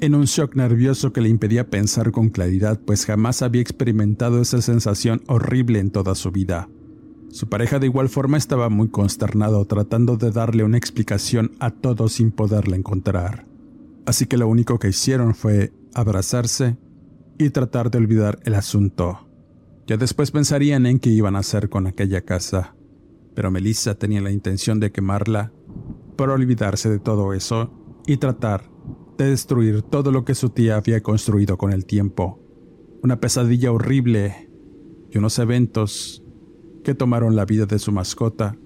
en 0.00 0.14
un 0.14 0.24
shock 0.24 0.54
nervioso 0.54 1.12
que 1.12 1.20
le 1.20 1.28
impedía 1.28 1.70
pensar 1.70 2.12
con 2.12 2.28
claridad, 2.28 2.80
pues 2.80 3.04
jamás 3.04 3.42
había 3.42 3.62
experimentado 3.62 4.40
esa 4.40 4.62
sensación 4.62 5.22
horrible 5.26 5.80
en 5.80 5.90
toda 5.90 6.14
su 6.14 6.30
vida. 6.30 6.68
Su 7.30 7.48
pareja 7.48 7.78
de 7.78 7.86
igual 7.86 8.08
forma 8.08 8.38
estaba 8.38 8.70
muy 8.70 8.88
consternado 8.88 9.64
tratando 9.66 10.16
de 10.16 10.30
darle 10.30 10.64
una 10.64 10.78
explicación 10.78 11.52
a 11.58 11.70
todo 11.70 12.08
sin 12.08 12.30
poderla 12.30 12.76
encontrar. 12.76 13.46
Así 14.06 14.26
que 14.26 14.38
lo 14.38 14.48
único 14.48 14.78
que 14.78 14.88
hicieron 14.88 15.34
fue 15.34 15.72
abrazarse 15.94 16.78
y 17.38 17.50
tratar 17.50 17.90
de 17.90 17.98
olvidar 17.98 18.40
el 18.44 18.54
asunto. 18.54 19.28
Ya 19.86 19.96
después 19.96 20.30
pensarían 20.30 20.86
en 20.86 20.98
qué 20.98 21.10
iban 21.10 21.36
a 21.36 21.38
hacer 21.38 21.68
con 21.68 21.86
aquella 21.86 22.22
casa, 22.22 22.76
pero 23.34 23.50
Melissa 23.50 23.94
tenía 23.94 24.20
la 24.20 24.30
intención 24.30 24.80
de 24.80 24.92
quemarla 24.92 25.52
para 26.16 26.34
olvidarse 26.34 26.90
de 26.90 26.98
todo 26.98 27.32
eso 27.32 27.72
y 28.06 28.16
tratar 28.16 28.68
de 29.16 29.30
destruir 29.30 29.82
todo 29.82 30.12
lo 30.12 30.24
que 30.24 30.34
su 30.34 30.50
tía 30.50 30.76
había 30.76 31.02
construido 31.02 31.56
con 31.56 31.72
el 31.72 31.86
tiempo. 31.86 32.40
Una 33.02 33.20
pesadilla 33.20 33.72
horrible 33.72 34.50
y 35.10 35.18
unos 35.18 35.38
eventos 35.38 36.24
que 36.84 36.94
tomaron 36.94 37.36
la 37.36 37.44
vida 37.44 37.66
de 37.66 37.78
su 37.78 37.92
mascota 37.92 38.56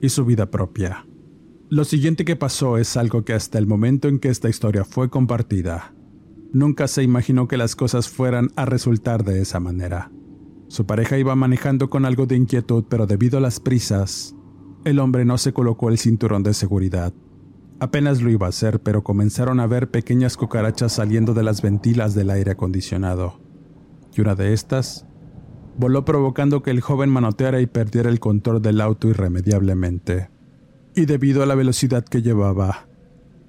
y 0.00 0.08
su 0.08 0.24
vida 0.24 0.50
propia. 0.50 1.06
Lo 1.70 1.84
siguiente 1.84 2.24
que 2.24 2.36
pasó 2.36 2.76
es 2.76 2.96
algo 2.96 3.24
que 3.24 3.32
hasta 3.32 3.58
el 3.58 3.66
momento 3.66 4.08
en 4.08 4.18
que 4.18 4.28
esta 4.28 4.48
historia 4.48 4.84
fue 4.84 5.08
compartida, 5.08 5.94
nunca 6.52 6.88
se 6.88 7.02
imaginó 7.02 7.48
que 7.48 7.56
las 7.56 7.76
cosas 7.76 8.08
fueran 8.08 8.50
a 8.56 8.64
resultar 8.64 9.24
de 9.24 9.40
esa 9.40 9.60
manera. 9.60 10.10
Su 10.68 10.86
pareja 10.86 11.18
iba 11.18 11.34
manejando 11.34 11.90
con 11.90 12.04
algo 12.04 12.26
de 12.26 12.36
inquietud, 12.36 12.84
pero 12.88 13.06
debido 13.06 13.38
a 13.38 13.40
las 13.42 13.60
prisas, 13.60 14.34
el 14.84 14.98
hombre 14.98 15.24
no 15.24 15.38
se 15.38 15.52
colocó 15.52 15.88
el 15.88 15.98
cinturón 15.98 16.42
de 16.42 16.54
seguridad. 16.54 17.12
Apenas 17.78 18.22
lo 18.22 18.30
iba 18.30 18.46
a 18.46 18.50
hacer, 18.50 18.80
pero 18.80 19.02
comenzaron 19.02 19.60
a 19.60 19.66
ver 19.66 19.90
pequeñas 19.90 20.36
cucarachas 20.36 20.92
saliendo 20.92 21.34
de 21.34 21.42
las 21.42 21.62
ventilas 21.62 22.14
del 22.14 22.30
aire 22.30 22.52
acondicionado. 22.52 23.40
Y 24.14 24.20
una 24.20 24.34
de 24.34 24.52
estas 24.52 25.06
voló 25.76 26.04
provocando 26.04 26.62
que 26.62 26.70
el 26.70 26.80
joven 26.80 27.10
manoteara 27.10 27.60
y 27.60 27.66
perdiera 27.66 28.08
el 28.08 28.20
control 28.20 28.62
del 28.62 28.80
auto 28.80 29.08
irremediablemente. 29.08 30.30
Y 30.94 31.06
debido 31.06 31.42
a 31.42 31.46
la 31.46 31.54
velocidad 31.54 32.04
que 32.04 32.22
llevaba, 32.22 32.86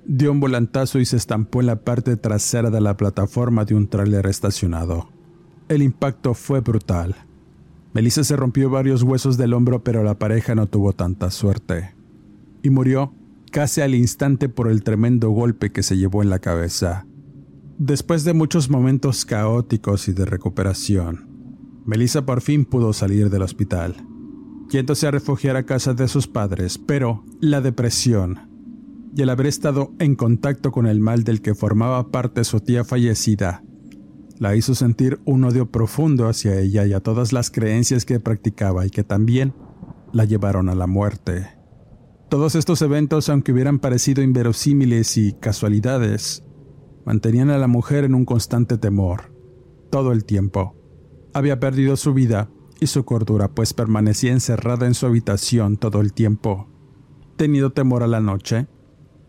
dio 0.06 0.32
un 0.32 0.40
volantazo 0.40 1.00
y 1.00 1.06
se 1.06 1.18
estampó 1.18 1.62
en 1.62 1.68
la 1.68 1.82
parte 1.82 2.18
trasera 2.18 2.70
de 2.70 2.82
la 2.82 2.98
plataforma 2.98 3.66
de 3.66 3.76
un 3.76 3.88
tráiler 3.88 4.26
estacionado. 4.28 5.10
El 5.70 5.82
impacto 5.82 6.34
fue 6.34 6.60
brutal. 6.60 7.16
Melissa 7.94 8.24
se 8.24 8.36
rompió 8.36 8.70
varios 8.70 9.04
huesos 9.04 9.38
del 9.38 9.54
hombro, 9.54 9.84
pero 9.84 10.04
la 10.04 10.18
pareja 10.18 10.56
no 10.56 10.68
tuvo 10.68 10.94
tanta 10.94 11.32
suerte. 11.32 11.94
Y 12.62 12.70
murió 12.70 13.14
casi 13.52 13.82
al 13.82 13.94
instante 13.94 14.50
por 14.50 14.68
el 14.68 14.84
tremendo 14.84 15.30
golpe 15.30 15.72
que 15.72 15.84
se 15.84 15.96
llevó 15.96 16.24
en 16.24 16.30
la 16.30 16.40
cabeza. 16.40 17.06
Después 17.78 18.24
de 18.24 18.34
muchos 18.34 18.70
momentos 18.70 19.26
caóticos 19.26 20.08
y 20.08 20.14
de 20.14 20.26
recuperación, 20.26 21.30
Melissa 21.86 22.26
por 22.26 22.42
fin 22.42 22.66
pudo 22.66 22.94
salir 22.94 23.30
del 23.30 23.42
hospital, 23.42 23.96
yéndose 24.70 25.08
a 25.08 25.12
refugiar 25.12 25.56
a 25.56 25.66
casa 25.66 25.94
de 25.94 26.08
sus 26.08 26.28
padres, 26.28 26.78
pero 26.78 27.24
la 27.42 27.62
depresión 27.62 28.53
y 29.16 29.22
el 29.22 29.30
haber 29.30 29.48
estado 29.48 29.92
en 30.00 30.16
contacto 30.16 30.72
con 30.72 30.88
el 30.88 31.00
mal 31.00 31.24
del 31.24 31.42
que 31.42 31.56
formaba 31.56 32.12
parte 32.12 32.44
su 32.44 32.60
tía 32.60 32.84
fallecida 32.84 33.64
la 34.40 34.56
hizo 34.56 34.76
sentir 34.76 35.20
un 35.26 35.44
odio 35.44 35.72
profundo 35.72 36.28
hacia 36.28 36.60
ella 36.60 36.86
y 36.86 36.94
a 36.94 37.00
todas 37.00 37.34
las 37.34 37.52
creencias 37.52 38.06
que 38.06 38.20
practicaba 38.20 38.86
y 38.86 38.90
que 38.90 39.04
también 39.04 39.54
la 40.12 40.26
llevaron 40.26 40.68
a 40.70 40.76
la 40.76 40.88
muerte. 40.88 41.48
Todos 42.30 42.56
estos 42.56 42.82
eventos, 42.82 43.30
aunque 43.30 43.54
hubieran 43.54 43.80
parecido 43.80 44.24
inverosímiles 44.24 45.18
y 45.18 45.34
casualidades, 45.34 46.44
mantenían 47.06 47.52
a 47.52 47.58
la 47.58 47.68
mujer 47.68 48.04
en 48.04 48.16
un 48.16 48.26
constante 48.26 48.78
temor, 48.78 49.34
todo 49.90 50.12
el 50.12 50.26
tiempo. 50.26 50.76
Había 51.34 51.60
perdido 51.60 51.96
su 51.96 52.14
vida 52.14 52.50
y 52.80 52.88
su 52.88 53.06
cordura, 53.06 53.50
pues 53.50 53.74
permanecía 53.74 54.32
encerrada 54.32 54.88
en 54.88 54.94
su 54.94 55.06
habitación 55.06 55.78
todo 55.78 56.02
el 56.02 56.12
tiempo, 56.12 56.68
tenido 57.38 57.72
temor 57.72 58.04
a 58.04 58.08
la 58.08 58.20
noche 58.20 58.68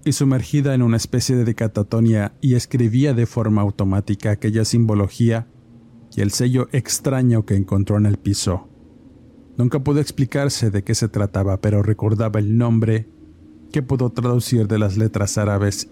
y 0.04 0.12
sumergida 0.12 0.74
en 0.74 0.82
una 0.82 0.96
especie 0.96 1.36
de 1.36 1.44
decatatonia 1.44 2.34
y 2.40 2.54
escribía 2.54 3.14
de 3.14 3.26
forma 3.26 3.62
automática 3.62 4.30
aquella 4.30 4.64
simbología 4.64 5.46
y 6.14 6.20
el 6.20 6.30
sello 6.30 6.68
extraño 6.72 7.44
que 7.44 7.56
encontró 7.56 7.96
en 7.96 8.06
el 8.06 8.18
piso. 8.18 8.68
Nunca 9.56 9.80
pudo 9.82 10.00
explicarse 10.00 10.70
de 10.70 10.82
qué 10.82 10.94
se 10.94 11.08
trataba, 11.08 11.60
pero 11.60 11.82
recordaba 11.82 12.40
el 12.40 12.58
nombre 12.58 13.08
que 13.72 13.82
pudo 13.82 14.10
traducir 14.10 14.68
de 14.68 14.78
las 14.78 14.96
letras 14.96 15.38
árabes 15.38 15.88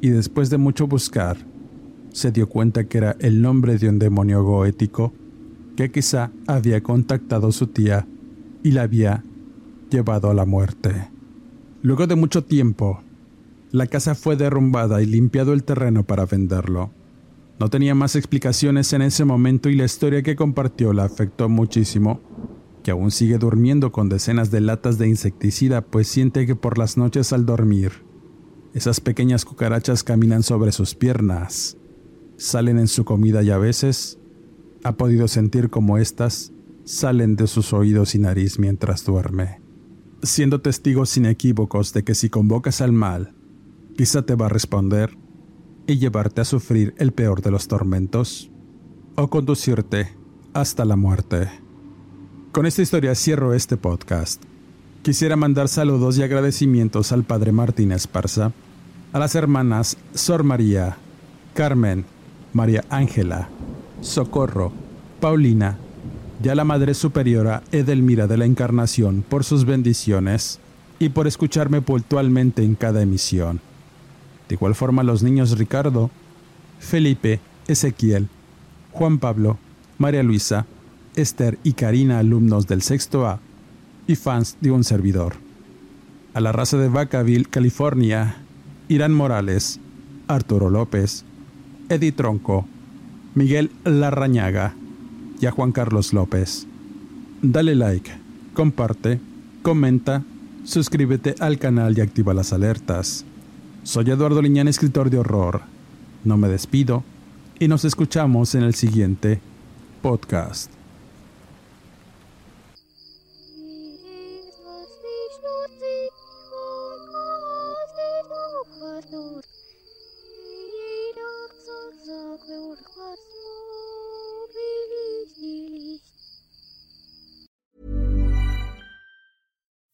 y 0.00 0.08
después 0.08 0.50
de 0.50 0.58
mucho 0.58 0.86
buscar, 0.86 1.36
se 2.12 2.30
dio 2.32 2.48
cuenta 2.48 2.84
que 2.84 2.98
era 2.98 3.16
el 3.20 3.42
nombre 3.42 3.78
de 3.78 3.88
un 3.88 3.98
demonio 3.98 4.42
goético 4.44 5.12
que 5.76 5.90
quizá 5.90 6.30
había 6.46 6.82
contactado 6.82 7.48
a 7.48 7.52
su 7.52 7.66
tía 7.66 8.06
y 8.62 8.70
la 8.70 8.82
había 8.82 9.24
llevado 9.90 10.30
a 10.30 10.34
la 10.34 10.44
muerte. 10.44 11.10
Luego 11.82 12.06
de 12.06 12.14
mucho 12.14 12.44
tiempo, 12.44 13.03
la 13.74 13.88
casa 13.88 14.14
fue 14.14 14.36
derrumbada 14.36 15.02
y 15.02 15.06
limpiado 15.06 15.52
el 15.52 15.64
terreno 15.64 16.04
para 16.04 16.26
venderlo. 16.26 16.92
No 17.58 17.70
tenía 17.70 17.96
más 17.96 18.14
explicaciones 18.14 18.92
en 18.92 19.02
ese 19.02 19.24
momento 19.24 19.68
y 19.68 19.74
la 19.74 19.84
historia 19.84 20.22
que 20.22 20.36
compartió 20.36 20.92
la 20.92 21.02
afectó 21.02 21.48
muchísimo, 21.48 22.20
que 22.84 22.92
aún 22.92 23.10
sigue 23.10 23.36
durmiendo 23.36 23.90
con 23.90 24.08
decenas 24.08 24.52
de 24.52 24.60
latas 24.60 24.96
de 24.96 25.08
insecticida, 25.08 25.80
pues 25.80 26.06
siente 26.06 26.46
que 26.46 26.54
por 26.54 26.78
las 26.78 26.96
noches 26.96 27.32
al 27.32 27.46
dormir, 27.46 28.04
esas 28.74 29.00
pequeñas 29.00 29.44
cucarachas 29.44 30.04
caminan 30.04 30.44
sobre 30.44 30.70
sus 30.70 30.94
piernas, 30.94 31.76
salen 32.36 32.78
en 32.78 32.86
su 32.86 33.04
comida 33.04 33.42
y 33.42 33.50
a 33.50 33.58
veces 33.58 34.20
ha 34.84 34.92
podido 34.92 35.26
sentir 35.26 35.68
como 35.68 35.98
éstas 35.98 36.52
salen 36.84 37.34
de 37.34 37.48
sus 37.48 37.72
oídos 37.72 38.14
y 38.14 38.20
nariz 38.20 38.60
mientras 38.60 39.04
duerme, 39.04 39.60
siendo 40.22 40.60
testigos 40.60 41.16
inequívocos 41.16 41.92
de 41.92 42.04
que 42.04 42.14
si 42.14 42.30
convocas 42.30 42.80
al 42.80 42.92
mal, 42.92 43.34
quizá 43.96 44.22
te 44.22 44.34
va 44.34 44.46
a 44.46 44.50
responder 44.50 45.16
y 45.86 45.98
llevarte 45.98 46.40
a 46.40 46.44
sufrir 46.44 46.94
el 46.98 47.12
peor 47.12 47.42
de 47.42 47.50
los 47.50 47.68
tormentos 47.68 48.50
o 49.16 49.28
conducirte 49.28 50.12
hasta 50.52 50.84
la 50.84 50.96
muerte. 50.96 51.48
Con 52.52 52.66
esta 52.66 52.82
historia 52.82 53.14
cierro 53.14 53.54
este 53.54 53.76
podcast. 53.76 54.42
Quisiera 55.02 55.36
mandar 55.36 55.68
saludos 55.68 56.18
y 56.18 56.22
agradecimientos 56.22 57.12
al 57.12 57.24
Padre 57.24 57.52
Martín 57.52 57.92
Esparza, 57.92 58.52
a 59.12 59.18
las 59.18 59.34
hermanas 59.34 59.96
Sor 60.14 60.44
María, 60.44 60.96
Carmen, 61.52 62.04
María 62.52 62.84
Ángela, 62.88 63.48
Socorro, 64.00 64.72
Paulina 65.20 65.78
y 66.42 66.48
a 66.48 66.54
la 66.54 66.64
Madre 66.64 66.94
Superiora 66.94 67.62
Edelmira 67.70 68.26
de 68.26 68.38
la 68.38 68.46
Encarnación 68.46 69.24
por 69.28 69.44
sus 69.44 69.64
bendiciones 69.64 70.58
y 70.98 71.10
por 71.10 71.26
escucharme 71.26 71.82
puntualmente 71.82 72.62
en 72.62 72.74
cada 72.74 73.02
emisión. 73.02 73.60
De 74.48 74.54
igual 74.54 74.74
forma 74.74 75.02
los 75.02 75.22
niños 75.22 75.58
Ricardo, 75.58 76.10
Felipe, 76.78 77.40
Ezequiel, 77.66 78.28
Juan 78.92 79.18
Pablo, 79.18 79.58
María 79.98 80.22
Luisa, 80.22 80.66
Esther 81.16 81.58
y 81.62 81.72
Karina, 81.72 82.18
alumnos 82.18 82.66
del 82.66 82.82
sexto 82.82 83.26
A 83.26 83.40
y 84.06 84.16
fans 84.16 84.56
de 84.60 84.70
un 84.70 84.84
servidor. 84.84 85.34
A 86.34 86.40
la 86.40 86.52
raza 86.52 86.76
de 86.76 86.88
Vacaville, 86.88 87.46
California, 87.46 88.36
Irán 88.88 89.12
Morales, 89.12 89.80
Arturo 90.28 90.68
López, 90.68 91.24
Eddie 91.88 92.12
Tronco, 92.12 92.66
Miguel 93.34 93.70
Larrañaga 93.84 94.74
y 95.40 95.46
a 95.46 95.50
Juan 95.50 95.72
Carlos 95.72 96.12
López. 96.12 96.66
Dale 97.42 97.74
like, 97.74 98.10
comparte, 98.54 99.20
comenta, 99.62 100.22
suscríbete 100.64 101.34
al 101.40 101.58
canal 101.58 101.96
y 101.96 102.00
activa 102.00 102.34
las 102.34 102.52
alertas. 102.52 103.24
Soy 103.84 104.10
Eduardo 104.10 104.40
Liñán, 104.40 104.66
escritor 104.66 105.10
de 105.10 105.18
horror. 105.18 105.60
No 106.24 106.38
me 106.38 106.48
despido 106.48 107.04
y 107.58 107.68
nos 107.68 107.84
escuchamos 107.84 108.54
en 108.54 108.62
el 108.62 108.74
siguiente 108.74 109.40
podcast. 110.00 110.70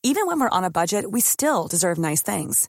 Even 0.03 0.27
when 0.27 0.41
we're 0.41 0.49
on 0.49 0.65
a 0.65 0.71
budget, 0.71 1.11
we 1.11 1.21
still 1.21 1.67
deserve 1.69 1.99
nice 1.99 2.23
things. 2.23 2.69